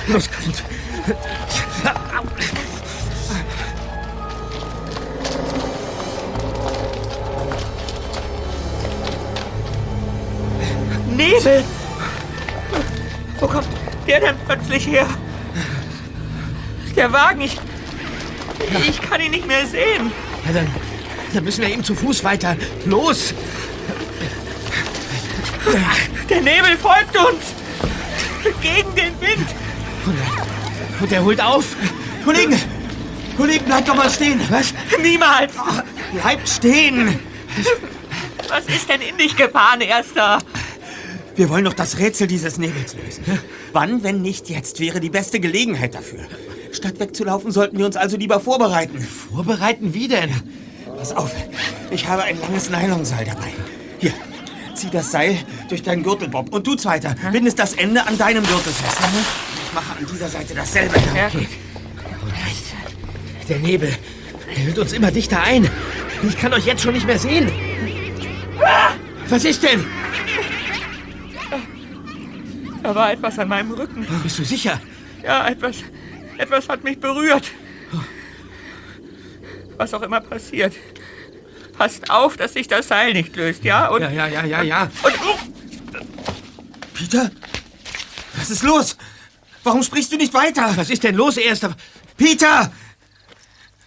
[0.10, 0.62] los kommt.
[11.10, 11.64] Nebel!
[13.40, 13.68] Wo kommt
[14.08, 15.06] der denn plötzlich her?
[16.96, 17.60] Der Wagen, ich.
[18.88, 20.12] Ich kann ihn nicht mehr sehen.
[20.46, 20.68] Ja, dann,
[21.34, 22.56] dann müssen wir ihm zu Fuß weiter.
[22.86, 23.34] Los!
[26.30, 27.54] Der Nebel folgt uns!
[28.62, 29.50] Gegen den Wind!
[31.00, 31.76] Und er holt auf.
[32.24, 32.60] Kollegen!
[33.38, 34.40] Kollegen, bleibt doch mal stehen!
[34.50, 34.74] Was?
[35.02, 35.54] Niemals!
[36.14, 37.20] Bleibt stehen!
[38.48, 40.40] Was ist denn in dich gefahren, Erster?
[41.36, 43.24] Wir wollen doch das Rätsel dieses Nebels lösen.
[43.72, 46.20] Wann, wenn nicht jetzt, wäre die beste Gelegenheit dafür.
[46.72, 49.02] Statt wegzulaufen, sollten wir uns also lieber vorbereiten.
[49.02, 50.30] Vorbereiten wie denn?
[50.98, 51.32] Pass auf,
[51.90, 53.52] ich habe ein langes Nylonseil dabei.
[54.00, 54.14] Hier,
[54.76, 55.38] zieh das Seil
[55.70, 56.54] durch deinen Gürtel, Bob.
[56.54, 59.00] Und du, Zweiter, bindest das Ende an deinem Gürtel fest.
[59.74, 60.94] Ich mache an dieser Seite dasselbe.
[61.16, 61.26] Ja.
[61.30, 61.48] Okay.
[63.50, 63.92] Der Nebel,
[64.56, 65.68] der hüllt uns immer dichter ein.
[66.22, 67.52] Ich kann euch jetzt schon nicht mehr sehen.
[69.30, 69.84] Was ist denn?
[72.84, 74.06] Da war etwas an meinem Rücken.
[74.22, 74.80] Bist du sicher?
[75.24, 75.78] Ja, etwas.
[76.38, 77.50] Etwas hat mich berührt.
[79.78, 80.76] Was auch immer passiert.
[81.80, 83.88] Passt auf, dass sich das Seil nicht löst, ja?
[83.88, 84.84] Und, Ja, ja, ja, ja, ja.
[84.84, 85.40] und oh,
[86.94, 87.32] Peter?
[88.36, 88.98] Was ist los?
[89.64, 90.76] Warum sprichst du nicht weiter?
[90.76, 91.76] Was ist denn los, Erster?
[92.18, 92.72] Peter!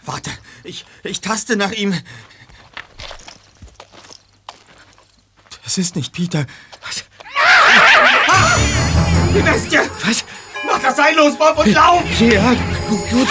[0.04, 0.30] Warte,
[0.64, 1.94] ich, ich taste nach ihm.
[5.64, 6.46] Das ist nicht Peter.
[6.86, 7.04] Was?
[8.28, 8.56] Ah!
[9.34, 9.80] Die Bestie!
[10.04, 10.24] Was?
[10.64, 12.02] Mach das Seil los, Bob, und lauf!
[12.20, 12.54] Ja,
[12.88, 13.28] gut, gut.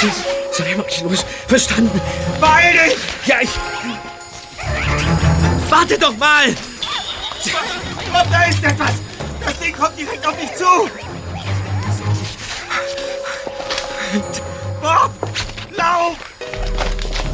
[0.52, 1.26] Sei mal los.
[1.48, 2.00] Verstanden.
[2.40, 2.98] Beeil dich!
[3.26, 3.50] Ja, ich...
[5.70, 6.56] Warte doch mal!
[8.12, 8.94] Bob, da ist etwas!
[9.44, 10.90] Das Ding kommt direkt auf mich zu!
[14.86, 15.12] Bob!
[15.76, 16.16] Lauf!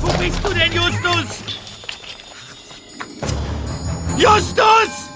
[0.02, 1.44] Wo bist du denn, Justus?
[4.18, 5.10] Justus!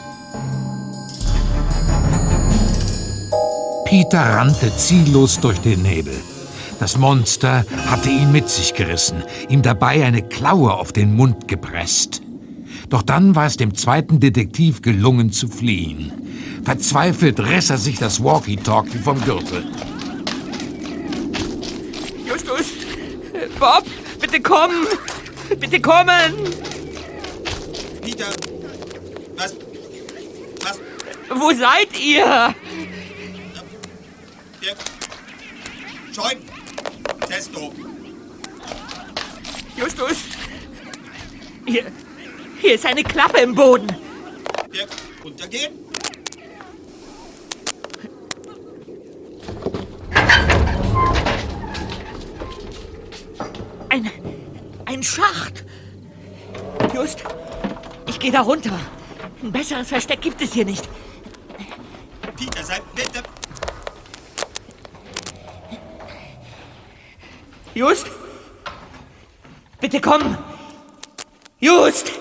[3.85, 6.13] Peter rannte ziellos durch den Nebel.
[6.77, 12.21] Das Monster hatte ihn mit sich gerissen, ihm dabei eine Klaue auf den Mund gepresst.
[12.89, 16.11] Doch dann war es dem zweiten Detektiv gelungen zu fliehen.
[16.65, 19.63] Verzweifelt riss er sich das Walkie-Talkie vom Gürtel.
[22.27, 22.65] Justus!
[23.33, 23.83] äh, Bob,
[24.21, 24.85] bitte kommen!
[25.59, 26.33] Bitte kommen!
[27.99, 28.29] Peter!
[29.35, 29.55] Was?
[30.61, 30.79] Was?
[31.31, 32.53] Wo seid ihr?
[34.61, 34.75] Hier.
[36.13, 36.37] Scheun!
[37.27, 37.73] Testo!
[39.75, 40.17] Justus!
[41.65, 41.85] Hier,
[42.61, 43.87] hier ist eine Klappe im Boden.
[44.71, 44.85] Hier.
[45.23, 45.84] Runtergehen!
[55.05, 55.63] Schacht.
[56.93, 57.23] Just,
[58.07, 58.77] ich gehe da runter.
[59.43, 60.89] Ein besseres Versteck gibt es hier nicht.
[62.35, 63.21] Peter, sei bitte.
[67.75, 68.07] Just!
[69.79, 70.37] Bitte komm!
[71.59, 72.11] Just!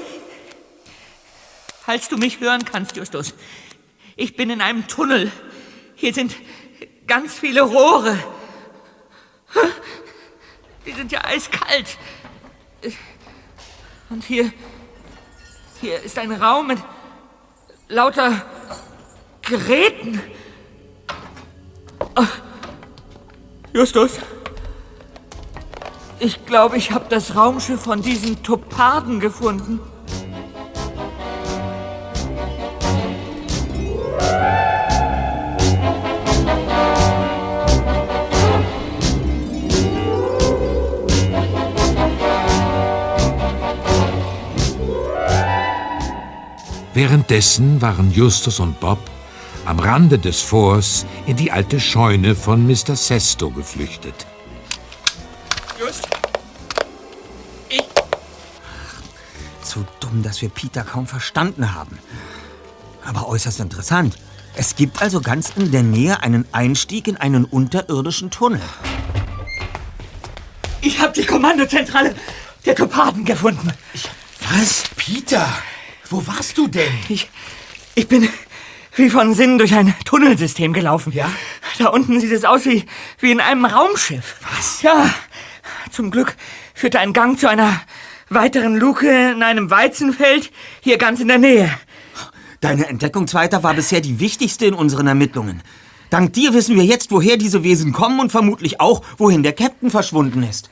[1.85, 3.35] Falls du mich hören kannst, Justus.
[4.17, 5.33] Ich bin in einem Tunnel.
[5.95, 6.37] Hier sind
[7.07, 8.19] ganz viele Rohre.
[10.87, 11.99] Die sind ja eiskalt.
[14.11, 14.53] Und hier,
[15.81, 16.79] hier ist ein Raum mit
[17.89, 18.43] lauter
[19.43, 20.21] Geräten.
[22.15, 22.41] Ach,
[23.73, 24.19] Justus,
[26.21, 29.81] ich glaube, ich habe das Raumschiff von diesen Toparden gefunden.
[46.95, 49.01] Währenddessen waren Justus und Bob
[49.65, 52.95] am Rande des Forts in die alte Scheune von Mr.
[52.95, 54.15] Sesto geflüchtet.
[55.79, 56.07] Just,
[59.63, 61.99] Zu dumm, dass wir Peter kaum verstanden haben.
[63.05, 64.17] Aber äußerst interessant.
[64.55, 68.61] Es gibt also ganz in der Nähe einen Einstieg in einen unterirdischen Tunnel.
[70.81, 72.15] ich habe die Kommandozentrale
[72.65, 73.73] der Toparden gefunden.
[74.53, 74.85] Was?
[74.97, 75.49] Peter,
[76.15, 76.93] wo warst du denn?
[77.09, 77.29] Ich,
[77.97, 78.29] ich bin
[78.95, 81.13] wie von Sinnen durch ein Tunnelsystem gelaufen.
[81.13, 81.29] Ja?
[81.79, 82.85] Da unten sieht es aus wie,
[83.19, 84.37] wie in einem Raumschiff.
[84.55, 84.83] Was?
[84.83, 85.13] Ja.
[85.91, 86.37] Zum Glück
[86.73, 87.81] führte ein Gang zu einer
[88.29, 91.69] weiteren Luke in einem Weizenfeld hier ganz in der Nähe.
[92.61, 95.63] Deine Entdeckung, Zweiter, war bisher die wichtigste in unseren Ermittlungen.
[96.11, 99.91] Dank dir wissen wir jetzt, woher diese Wesen kommen und vermutlich auch, wohin der Captain
[99.91, 100.71] verschwunden ist.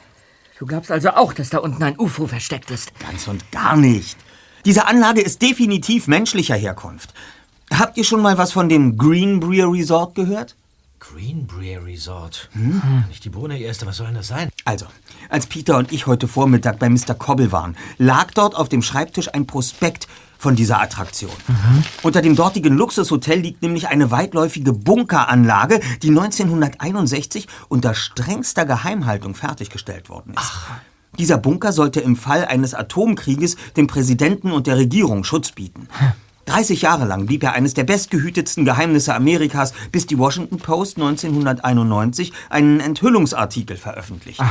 [0.61, 2.93] Du glaubst also auch, dass da unten ein UFO versteckt ist?
[3.01, 4.17] Ganz und gar nicht.
[4.65, 7.13] Diese Anlage ist definitiv menschlicher Herkunft.
[7.73, 10.55] Habt ihr schon mal was von dem Greenbrier Resort gehört?
[11.01, 12.49] Greenbrier Resort.
[13.09, 14.51] Nicht die Bohne erste, was soll denn das sein?
[14.65, 14.87] Also,
[15.29, 17.15] als Peter und ich heute Vormittag bei Mr.
[17.15, 20.07] Cobble waren, lag dort auf dem Schreibtisch ein Prospekt
[20.39, 21.33] von dieser Attraktion.
[22.03, 30.09] Unter dem dortigen Luxushotel liegt nämlich eine weitläufige Bunkeranlage, die 1961 unter strengster Geheimhaltung fertiggestellt
[30.09, 30.53] worden ist.
[31.19, 35.89] Dieser Bunker sollte im Fall eines Atomkrieges dem Präsidenten und der Regierung Schutz bieten.
[36.47, 42.33] 30 Jahre lang blieb er eines der bestgehütetsten Geheimnisse Amerikas, bis die Washington Post 1991
[42.51, 44.43] einen Enthüllungsartikel veröffentlichte.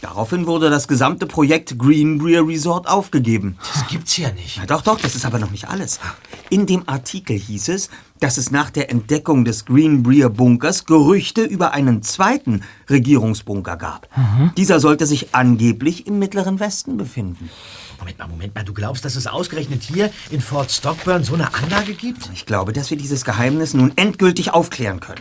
[0.00, 3.58] Daraufhin wurde das gesamte Projekt Greenbrier Resort aufgegeben.
[3.74, 4.56] Das gibt's ja nicht.
[4.58, 6.00] Na doch, doch, das ist aber noch nicht alles.
[6.48, 11.72] In dem Artikel hieß es, dass es nach der Entdeckung des Greenbrier Bunkers Gerüchte über
[11.72, 14.08] einen zweiten Regierungsbunker gab.
[14.56, 17.50] Dieser sollte sich angeblich im Mittleren Westen befinden.
[17.98, 18.64] Moment mal, Moment mal.
[18.64, 22.30] Du glaubst, dass es ausgerechnet hier in Fort Stockburn so eine Anlage gibt?
[22.32, 25.20] Ich glaube, dass wir dieses Geheimnis nun endgültig aufklären können.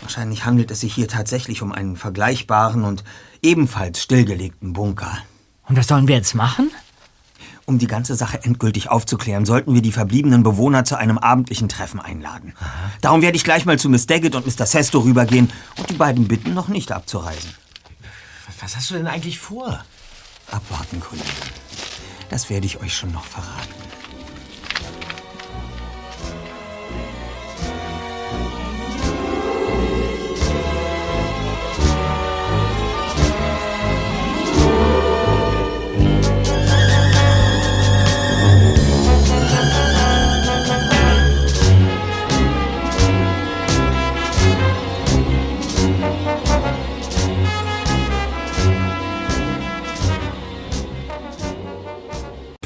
[0.00, 3.04] Wahrscheinlich handelt es sich hier tatsächlich um einen vergleichbaren und
[3.42, 5.18] ebenfalls stillgelegten Bunker.
[5.66, 6.70] Und was sollen wir jetzt machen?
[7.66, 11.98] Um die ganze Sache endgültig aufzuklären, sollten wir die verbliebenen Bewohner zu einem abendlichen Treffen
[11.98, 12.52] einladen.
[13.00, 14.66] Darum werde ich gleich mal zu Miss Daggett und Mr.
[14.66, 17.54] Sesto rübergehen und die beiden bitten, noch nicht abzureisen.
[18.60, 19.82] Was hast du denn eigentlich vor?
[20.50, 21.24] Abwarten, Kollege.
[22.28, 23.83] Das werde ich euch schon noch verraten.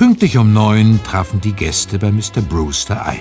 [0.08, 2.40] Pünktlich um neun trafen die Gäste bei Mr.
[2.40, 3.20] Brewster ein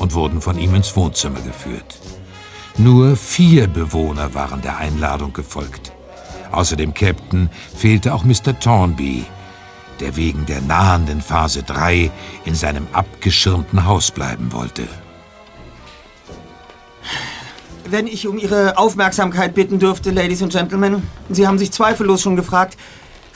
[0.00, 2.00] und wurden von ihm ins Wohnzimmer geführt.
[2.78, 5.92] Nur vier Bewohner waren der Einladung gefolgt.
[6.50, 8.58] Außer dem Captain fehlte auch Mr.
[8.58, 9.24] Thornby,
[10.00, 12.10] der wegen der nahenden Phase 3
[12.44, 14.88] in seinem abgeschirmten Haus bleiben wollte.
[17.84, 21.04] Wenn ich um Ihre Aufmerksamkeit bitten dürfte, Ladies and Gentlemen.
[21.28, 22.76] Sie haben sich zweifellos schon gefragt,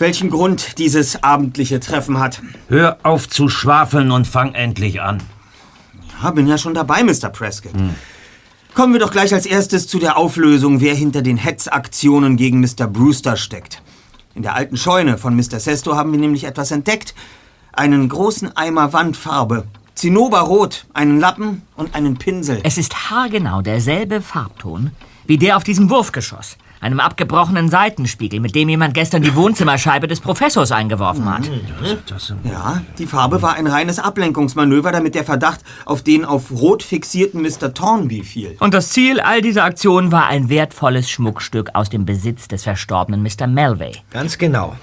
[0.00, 2.42] welchen Grund dieses abendliche Treffen hat.
[2.68, 5.22] Hör auf zu schwafeln und fang endlich an.
[6.22, 7.28] Ja, bin ja schon dabei, Mr.
[7.28, 7.72] Prescott.
[8.74, 12.86] Kommen wir doch gleich als erstes zu der Auflösung, wer hinter den Hetzaktionen gegen Mr.
[12.86, 13.82] Brewster steckt.
[14.34, 15.60] In der alten Scheune von Mr.
[15.60, 17.14] Sesto haben wir nämlich etwas entdeckt.
[17.72, 19.64] Einen großen Eimer Wandfarbe.
[19.94, 22.60] Zinnoberrot, einen Lappen und einen Pinsel.
[22.62, 24.92] Es ist haargenau derselbe Farbton
[25.30, 26.56] wie der auf diesem Wurfgeschoss.
[26.80, 31.50] Einem abgebrochenen Seitenspiegel, mit dem jemand gestern die Wohnzimmerscheibe des Professors eingeworfen hat.
[32.44, 37.42] Ja, die Farbe war ein reines Ablenkungsmanöver, damit der Verdacht auf den auf Rot fixierten
[37.42, 37.74] Mr.
[37.74, 38.56] Thornby fiel.
[38.60, 43.22] Und das Ziel all dieser Aktion war ein wertvolles Schmuckstück aus dem Besitz des verstorbenen
[43.22, 43.46] Mr.
[43.46, 43.92] Melvey.
[44.10, 44.76] Ganz genau.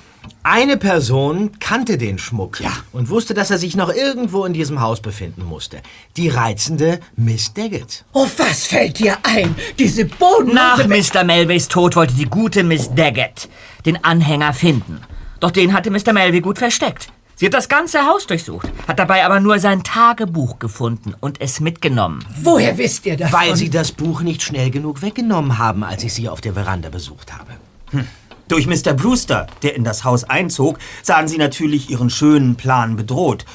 [0.50, 2.72] Eine Person kannte den Schmuck Ja.
[2.94, 5.82] und wusste, dass er sich noch irgendwo in diesem Haus befinden musste.
[6.16, 8.06] Die reizende Miss Daggett.
[8.14, 9.54] Oh, was fällt dir ein?
[9.78, 10.56] Diese bodenlose...
[10.56, 11.26] Nach Mr.
[11.26, 13.50] Melveys Tod wollte die gute Miss Daggett
[13.86, 15.02] den Anhänger finden.
[15.42, 16.14] Doch den hatte Mr.
[16.14, 17.10] Melvey gut versteckt.
[17.36, 21.60] Sie hat das ganze Haus durchsucht, hat dabei aber nur sein Tagebuch gefunden und es
[21.60, 22.24] mitgenommen.
[22.42, 23.38] Woher wisst ihr davon?
[23.38, 26.88] Weil sie das Buch nicht schnell genug weggenommen haben, als ich sie auf der Veranda
[26.88, 28.06] besucht habe.
[28.48, 28.94] Durch Mr.
[28.94, 33.46] Brewster, der in das Haus einzog, sahen sie natürlich ihren schönen Plan bedroht.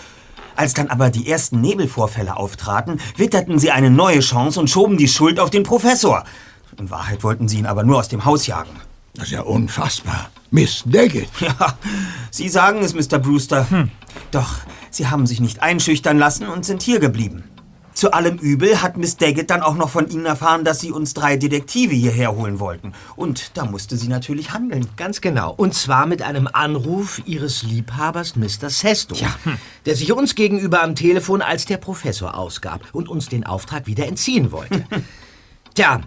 [0.54, 5.08] Als dann aber die ersten Nebelvorfälle auftraten, witterten sie eine neue Chance und schoben die
[5.08, 6.24] Schuld auf den Professor.
[6.78, 8.70] In Wahrheit wollten sie ihn aber nur aus dem Haus jagen.
[9.14, 10.30] Das ist ja unfassbar.
[10.50, 11.28] Miss Daggett.
[11.40, 11.76] Ja,
[12.30, 13.18] Sie sagen es, Mr.
[13.18, 13.66] Brewster.
[14.30, 17.44] Doch Sie haben sich nicht einschüchtern lassen und sind hier geblieben.
[18.02, 21.14] Zu allem Übel hat Miss Daggett dann auch noch von Ihnen erfahren, dass Sie uns
[21.14, 22.94] drei Detektive hierher holen wollten.
[23.14, 24.88] Und da musste sie natürlich handeln.
[24.96, 25.54] Ganz genau.
[25.56, 28.70] Und zwar mit einem Anruf ihres Liebhabers Mr.
[28.70, 29.32] Sesto, Ja.
[29.86, 34.08] der sich uns gegenüber am Telefon als der Professor ausgab und uns den Auftrag wieder
[34.08, 34.84] entziehen wollte.
[35.74, 36.00] Tja,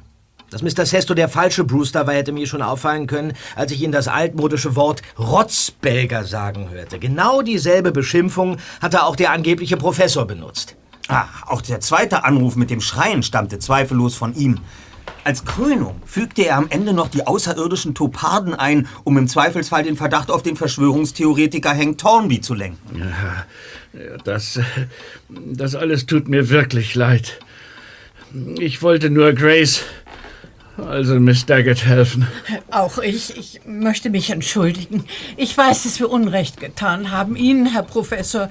[0.50, 0.86] dass Mr.
[0.86, 4.76] Sesto der falsche Brewster war, hätte mir schon auffallen können, als ich ihn das altmodische
[4.76, 7.00] Wort Rotzbelger sagen hörte.
[7.00, 10.76] Genau dieselbe Beschimpfung hatte auch der angebliche Professor benutzt.
[11.08, 14.60] Ah, auch der zweite Anruf mit dem Schreien stammte zweifellos von ihm.
[15.24, 19.97] Als Krönung fügte er am Ende noch die außerirdischen Toparden ein, um im Zweifelsfall den
[19.97, 22.99] Verdacht auf den Verschwörungstheoretiker Hank Thornby zu lenken.
[22.99, 24.60] Ja, Das,
[25.30, 27.39] das alles tut mir wirklich leid.
[28.60, 29.82] Ich wollte nur Grace,
[30.78, 32.28] also Miss Daggett, helfen.
[32.70, 35.06] Auch ich, ich möchte mich entschuldigen.
[35.38, 37.36] Ich weiß, dass wir Unrecht getan haben.
[37.36, 38.49] Ihnen, Herr Professor,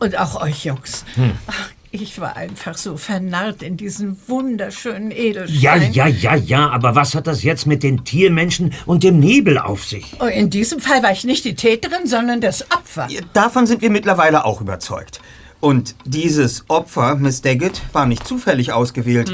[0.00, 1.04] und auch euch Jungs.
[1.46, 5.92] Ach, Ich war einfach so vernarrt in diesen wunderschönen Ja, Edelstein.
[5.92, 9.84] ja, ja, ja, aber was hat das jetzt mit den Tiermenschen und dem Nebel auf
[9.84, 10.14] sich?
[10.20, 13.08] Oh, In diesem Fall war ich nicht die Täterin, sondern das Opfer.
[13.32, 15.20] Davon sind wir mittlerweile auch überzeugt.
[15.58, 19.32] Und dieses Opfer, Miss Daggett, war nicht zufällig ausgewählt.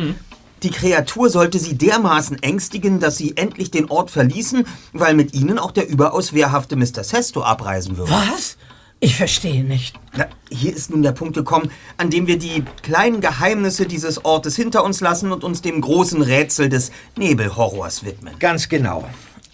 [0.62, 5.58] Die Kreatur sollte sie dermaßen ängstigen, dass sie endlich den Ort verließen, weil mit ihnen
[5.58, 7.04] auch der überaus wehrhafte Mr.
[7.04, 8.10] Sesto abreisen würde.
[8.10, 8.56] Was?
[9.00, 9.98] Ich verstehe nicht.
[10.16, 14.56] Na, hier ist nun der Punkt gekommen, an dem wir die kleinen Geheimnisse dieses Ortes
[14.56, 18.34] hinter uns lassen und uns dem großen Rätsel des Nebelhorrors widmen.
[18.38, 19.06] Ganz genau.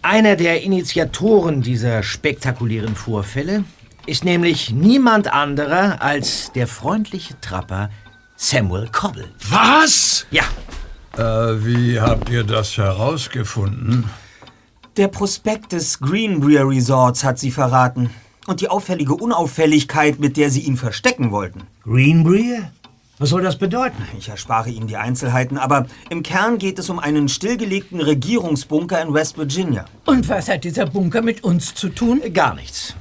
[0.03, 3.65] Einer der Initiatoren dieser spektakulären Vorfälle
[4.07, 7.91] ist nämlich niemand anderer als der freundliche Trapper
[8.37, 9.29] Samuel Cobble.
[9.51, 10.27] Was?
[10.31, 10.45] Ja,
[11.17, 14.09] Äh, wie habt ihr das herausgefunden?
[14.97, 18.11] Der Prospekt des Greenbrier Resorts hat sie verraten.
[18.47, 21.63] Und die auffällige Unauffälligkeit, mit der sie ihn verstecken wollten.
[21.85, 22.73] Greenbrier?
[23.19, 24.03] Was soll das bedeuten?
[24.19, 29.15] Ich erspare Ihnen die Einzelheiten, aber im Kern geht es um einen stillgelegten Regierungsbunker in
[29.15, 29.85] West Virginia.
[30.07, 32.21] Und was hat dieser Bunker mit uns zu tun?
[32.33, 32.97] gar nichts.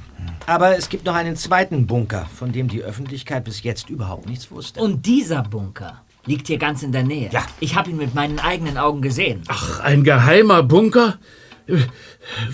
[0.46, 4.50] Aber es gibt noch einen zweiten Bunker, von dem die Öffentlichkeit bis jetzt überhaupt nichts
[4.50, 4.80] wusste.
[4.80, 7.30] Und dieser Bunker liegt hier ganz in der Nähe.
[7.32, 7.42] Ja.
[7.58, 9.42] Ich habe ihn mit meinen eigenen Augen gesehen.
[9.48, 11.18] Ach, ein geheimer Bunker?
[11.66, 11.78] Äh,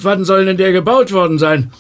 [0.00, 1.70] Wann soll denn der gebaut worden sein?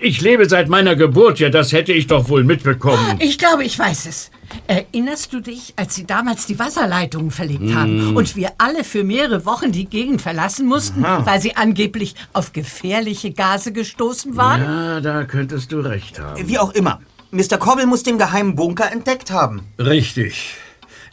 [0.00, 3.16] Ich lebe seit meiner Geburt, ja, das hätte ich doch wohl mitbekommen.
[3.18, 4.30] Ich glaube, ich weiß es.
[4.66, 9.44] Erinnerst du dich, als sie damals die Wasserleitungen verlegt haben und wir alle für mehrere
[9.46, 14.62] Wochen die Gegend verlassen mussten, weil sie angeblich auf gefährliche Gase gestoßen waren?
[14.62, 16.46] Ja, da könntest du recht haben.
[16.46, 17.00] Wie auch immer.
[17.30, 17.58] Mr.
[17.58, 19.62] Cobble muss den geheimen Bunker entdeckt haben.
[19.78, 20.54] Richtig.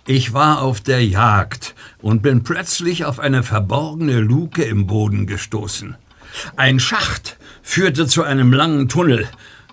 [0.05, 5.95] Ich war auf der Jagd und bin plötzlich auf eine verborgene Luke im Boden gestoßen.
[6.55, 9.28] Ein Schacht führte zu einem langen Tunnel,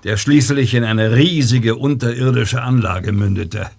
[0.05, 3.70] der schließlich in eine riesige unterirdische Anlage mündete.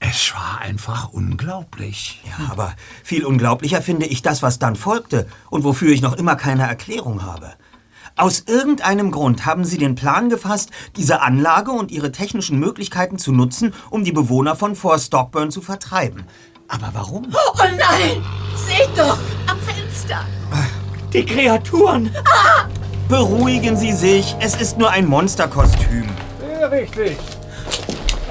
[0.00, 2.20] Es war einfach unglaublich.
[2.26, 6.34] Ja, aber viel unglaublicher finde ich das, was dann folgte und wofür ich noch immer
[6.34, 7.52] keine Erklärung habe.
[8.16, 13.32] Aus irgendeinem Grund haben sie den Plan gefasst, diese Anlage und ihre technischen Möglichkeiten zu
[13.32, 16.24] nutzen, um die Bewohner von Fort Stockburn zu vertreiben.
[16.68, 17.28] Aber warum?
[17.32, 18.22] Oh nein!
[18.54, 19.18] Seht doch!
[19.46, 20.26] Am Fenster!
[21.12, 22.10] Die Kreaturen!
[23.08, 26.04] Beruhigen Sie sich, es ist nur ein Monsterkostüm.
[26.60, 27.16] Ja, richtig.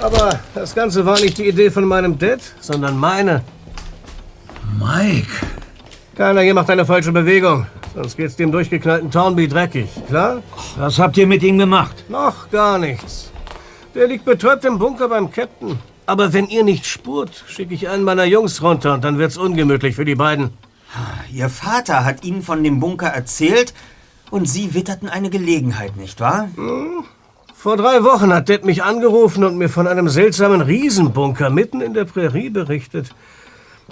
[0.02, 3.44] Aber das Ganze war nicht die Idee von meinem Dad, sondern meine.
[4.80, 5.30] Mike,
[6.16, 7.68] Keiner hier macht eine falsche Bewegung.
[7.94, 10.42] Sonst geht's dem durchgeknallten Townby dreckig, klar?
[10.78, 12.06] Was habt ihr mit ihm gemacht?
[12.10, 13.32] Noch gar nichts.
[13.94, 15.78] Der liegt betäubt im Bunker beim Captain.
[16.06, 19.96] Aber wenn ihr nicht spurt, schicke ich einen meiner Jungs runter und dann wird's ungemütlich
[19.96, 20.52] für die beiden.
[21.32, 23.74] Ihr Vater hat Ihnen von dem Bunker erzählt
[24.32, 26.50] und Sie witterten eine Gelegenheit, nicht wahr?
[27.54, 31.94] Vor drei Wochen hat Dad mich angerufen und mir von einem seltsamen Riesenbunker mitten in
[31.94, 33.14] der Prärie berichtet.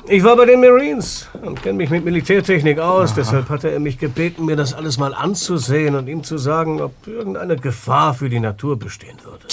[0.08, 4.00] Ich war bei den Marines und kenne mich mit Militärtechnik aus, deshalb hatte er mich
[4.00, 8.40] gebeten, mir das alles mal anzusehen und ihm zu sagen, ob irgendeine Gefahr für die
[8.40, 9.46] Natur bestehen würde.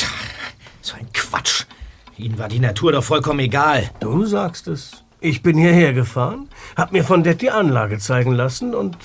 [0.80, 1.64] So ein Quatsch.
[2.16, 3.90] Ihnen war die Natur doch vollkommen egal.
[4.00, 5.02] Du sagst es.
[5.20, 8.96] Ich bin hierher gefahren, hab mir von Dad die Anlage zeigen lassen und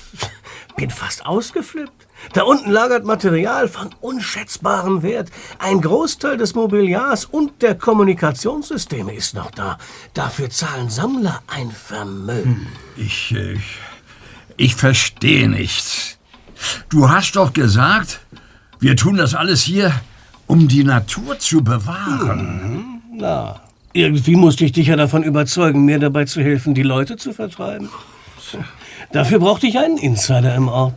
[0.76, 2.06] bin fast ausgeflippt.
[2.32, 5.30] Da unten lagert Material von unschätzbarem Wert.
[5.58, 9.78] Ein Großteil des Mobiliars und der Kommunikationssysteme ist noch da.
[10.14, 12.68] Dafür zahlen Sammler ein Vermögen.
[12.96, 13.58] Ich, äh,
[14.56, 16.18] ich verstehe nichts.
[16.88, 18.20] Du hast doch gesagt,
[18.78, 19.92] wir tun das alles hier,
[20.46, 23.02] um die Natur zu bewahren.
[23.14, 23.60] Na,
[23.92, 27.88] irgendwie musste ich dich ja davon überzeugen, mir dabei zu helfen, die Leute zu vertreiben.
[29.12, 30.94] Dafür brauchte ich einen Insider im Ort.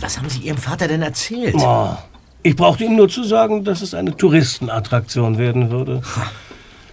[0.00, 1.54] Was haben Sie Ihrem Vater denn erzählt?
[1.56, 1.96] Oh,
[2.42, 6.02] ich brauchte ihm nur zu sagen, dass es eine Touristenattraktion werden würde.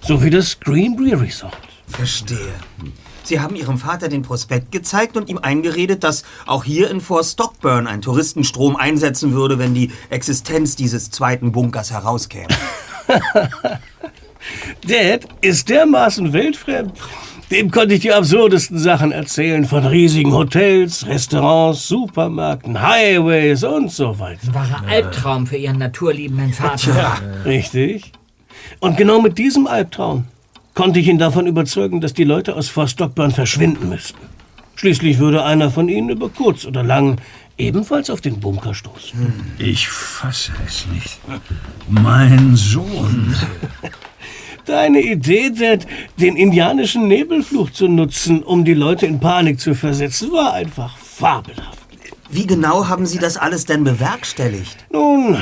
[0.02, 1.58] So wie das Greenbury Resort.
[1.88, 2.54] Verstehe.
[3.24, 7.26] Sie haben Ihrem Vater den Prospekt gezeigt und ihm eingeredet, dass auch hier in Fort
[7.26, 12.48] Stockburn ein Touristenstrom einsetzen würde, wenn die Existenz dieses zweiten Bunkers herauskäme.
[14.88, 16.94] Dad ist dermaßen weltfremd.
[17.52, 19.66] Dem konnte ich die absurdesten Sachen erzählen.
[19.66, 24.48] Von riesigen Hotels, Restaurants, Supermärkten, Highways und so weiter.
[24.48, 26.96] Ein wahrer Albtraum für Ihren naturliebenden Vater.
[26.96, 28.12] Ja, richtig.
[28.80, 30.26] Und genau mit diesem Albtraum
[30.76, 34.20] konnte ich ihn davon überzeugen, dass die Leute aus Fort Stockburn verschwinden müssten.
[34.76, 37.18] Schließlich würde einer von ihnen über kurz oder lang
[37.58, 39.20] ebenfalls auf den Bunker stoßen.
[39.58, 41.20] Ich fasse es nicht.
[41.90, 43.36] Mein Sohn.
[44.66, 45.88] Deine Idee, Dad,
[46.18, 51.80] den indianischen Nebelfluch zu nutzen, um die Leute in Panik zu versetzen, war einfach fabelhaft.
[52.32, 54.78] Wie genau haben Sie das alles denn bewerkstelligt?
[54.92, 55.38] Nun,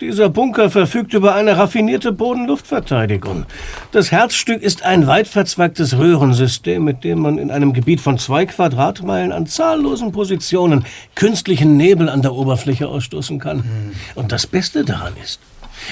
[0.00, 3.44] dieser Bunker verfügt über eine raffinierte Bodenluftverteidigung.
[3.92, 8.46] Das Herzstück ist ein weit verzweigtes Röhrensystem, mit dem man in einem Gebiet von zwei
[8.46, 13.92] Quadratmeilen an zahllosen Positionen künstlichen Nebel an der Oberfläche ausstoßen kann.
[14.14, 15.40] Und das Beste daran ist,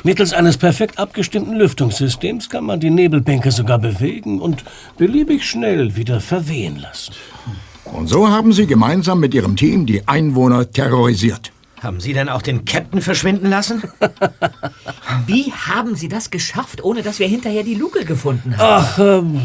[0.05, 4.65] mittels eines perfekt abgestimmten Lüftungssystems kann man die Nebelbänke sogar bewegen und
[4.97, 7.15] beliebig schnell wieder verwehen lassen.
[7.85, 11.53] Und so haben Sie gemeinsam mit Ihrem Team die Einwohner terrorisiert.
[11.83, 13.83] Haben Sie denn auch den Captain verschwinden lassen?
[15.27, 18.85] Wie haben Sie das geschafft, ohne dass wir hinterher die Luke gefunden haben?
[18.85, 19.41] Ach, ähm,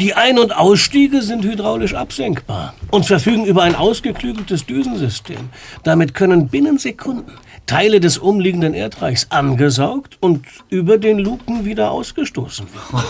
[0.00, 5.50] die Ein- und Ausstiege sind hydraulisch absenkbar und verfügen über ein ausgeklügeltes Düsensystem.
[5.84, 7.32] Damit können binnen Sekunden
[7.66, 13.04] Teile des umliegenden Erdreichs angesaugt und über den Luken wieder ausgestoßen werden.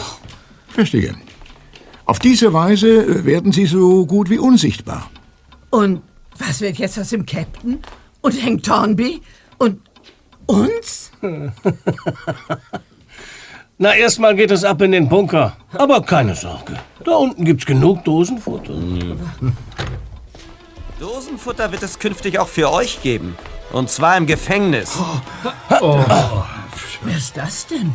[0.68, 1.14] Verstehe.
[2.06, 5.10] Auf diese Weise werden Sie so gut wie unsichtbar.
[5.70, 6.02] Und
[6.38, 7.78] was wird jetzt aus dem Captain?
[8.22, 9.20] Und Hank Thornby?
[9.58, 9.80] Und
[10.46, 11.10] uns?
[13.78, 15.56] Na, erstmal geht es ab in den Bunker.
[15.72, 16.78] Aber keine Sorge.
[17.04, 18.74] Da unten gibt's genug Dosenfutter.
[20.98, 23.36] Dosenfutter wird es künftig auch für euch geben.
[23.70, 24.98] Und zwar im Gefängnis.
[25.68, 27.92] Wer ist das denn?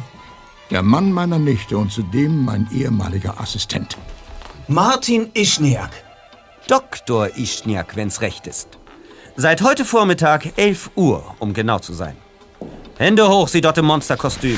[0.69, 3.97] Der Mann meiner Nichte und zudem mein ehemaliger Assistent.
[4.67, 5.89] Martin Ischniak.
[6.67, 7.35] Dr.
[7.35, 8.69] Ischniak, wenn's recht ist.
[9.35, 12.15] Seit heute Vormittag 11 Uhr, um genau zu sein.
[12.97, 14.57] Hände hoch, Sie dort im Monsterkostüm.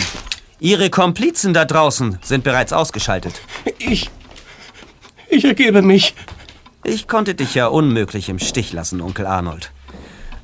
[0.60, 3.42] Ihre Komplizen da draußen sind bereits ausgeschaltet.
[3.80, 4.10] Ich.
[5.30, 6.14] Ich ergebe mich.
[6.86, 9.72] Ich konnte dich ja unmöglich im Stich lassen, Onkel Arnold.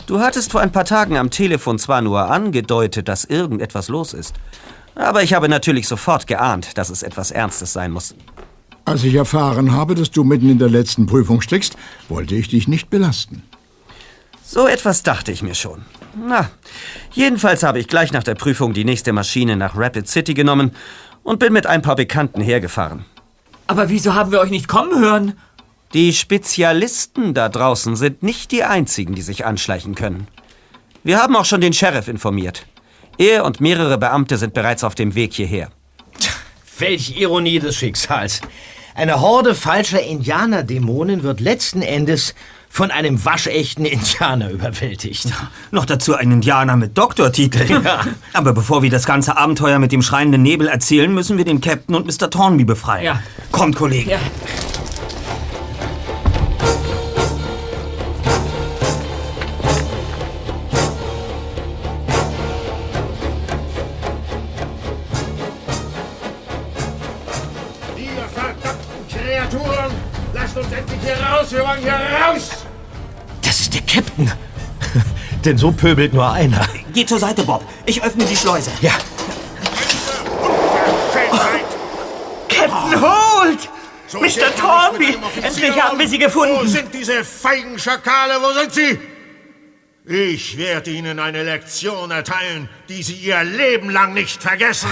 [0.07, 4.33] Du hattest vor ein paar Tagen am Telefon zwar nur angedeutet, dass irgendetwas los ist,
[4.95, 8.15] aber ich habe natürlich sofort geahnt, dass es etwas Ernstes sein muss.
[8.85, 11.75] Als ich erfahren habe, dass du mitten in der letzten Prüfung steckst,
[12.07, 13.43] wollte ich dich nicht belasten.
[14.43, 15.83] So etwas dachte ich mir schon.
[16.27, 16.49] Na,
[17.11, 20.71] jedenfalls habe ich gleich nach der Prüfung die nächste Maschine nach Rapid City genommen
[21.21, 23.05] und bin mit ein paar Bekannten hergefahren.
[23.67, 25.33] Aber wieso haben wir euch nicht kommen hören?
[25.93, 30.27] Die Spezialisten da draußen sind nicht die einzigen, die sich anschleichen können.
[31.03, 32.67] Wir haben auch schon den Sheriff informiert.
[33.17, 35.69] Er und mehrere Beamte sind bereits auf dem Weg hierher.
[36.77, 38.41] Welch Ironie des Schicksals.
[38.93, 42.35] Eine Horde falscher Indianerdämonen wird letzten Endes
[42.69, 45.27] von einem waschechten Indianer überwältigt.
[45.71, 47.81] Noch dazu ein Indianer mit Doktortitel.
[47.83, 48.05] Ja.
[48.33, 51.95] Aber bevor wir das ganze Abenteuer mit dem schreienden Nebel erzählen, müssen wir den Captain
[51.95, 52.29] und Mr.
[52.29, 53.05] Thornby befreien.
[53.05, 53.23] Ja.
[53.51, 54.11] Kommt, Kollege.
[54.11, 54.19] Ja.
[75.45, 76.67] Denn so pöbelt nur einer.
[76.93, 77.63] Geh zur Seite, Bob.
[77.85, 78.71] Ich öffne die Schleuse.
[78.81, 78.91] Ja.
[82.49, 83.69] Captain Holt!
[84.07, 84.25] So Mr.
[84.25, 86.67] Offizier endlich haben wir Sie Wo gefunden.
[86.67, 88.41] sind diese feigen Schakale?
[88.41, 88.99] Wo sind sie?
[90.05, 94.89] Ich werde Ihnen eine Lektion erteilen, die Sie Ihr Leben lang nicht vergessen.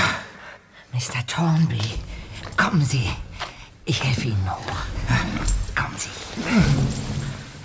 [0.93, 1.25] Mr.
[1.25, 1.81] Thornby,
[2.55, 3.09] kommen Sie.
[3.85, 4.77] Ich helfe Ihnen hoch.
[5.75, 6.09] Kommen Sie.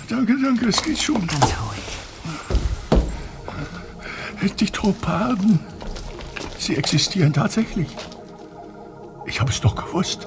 [0.08, 1.26] Danke, danke, es geht schon.
[1.26, 1.91] Ganz ruhig.
[4.42, 5.60] Die Tropaden,
[6.58, 7.88] sie existieren tatsächlich.
[9.24, 10.26] Ich habe es doch gewusst.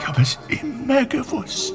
[0.00, 1.74] Ich habe es immer gewusst.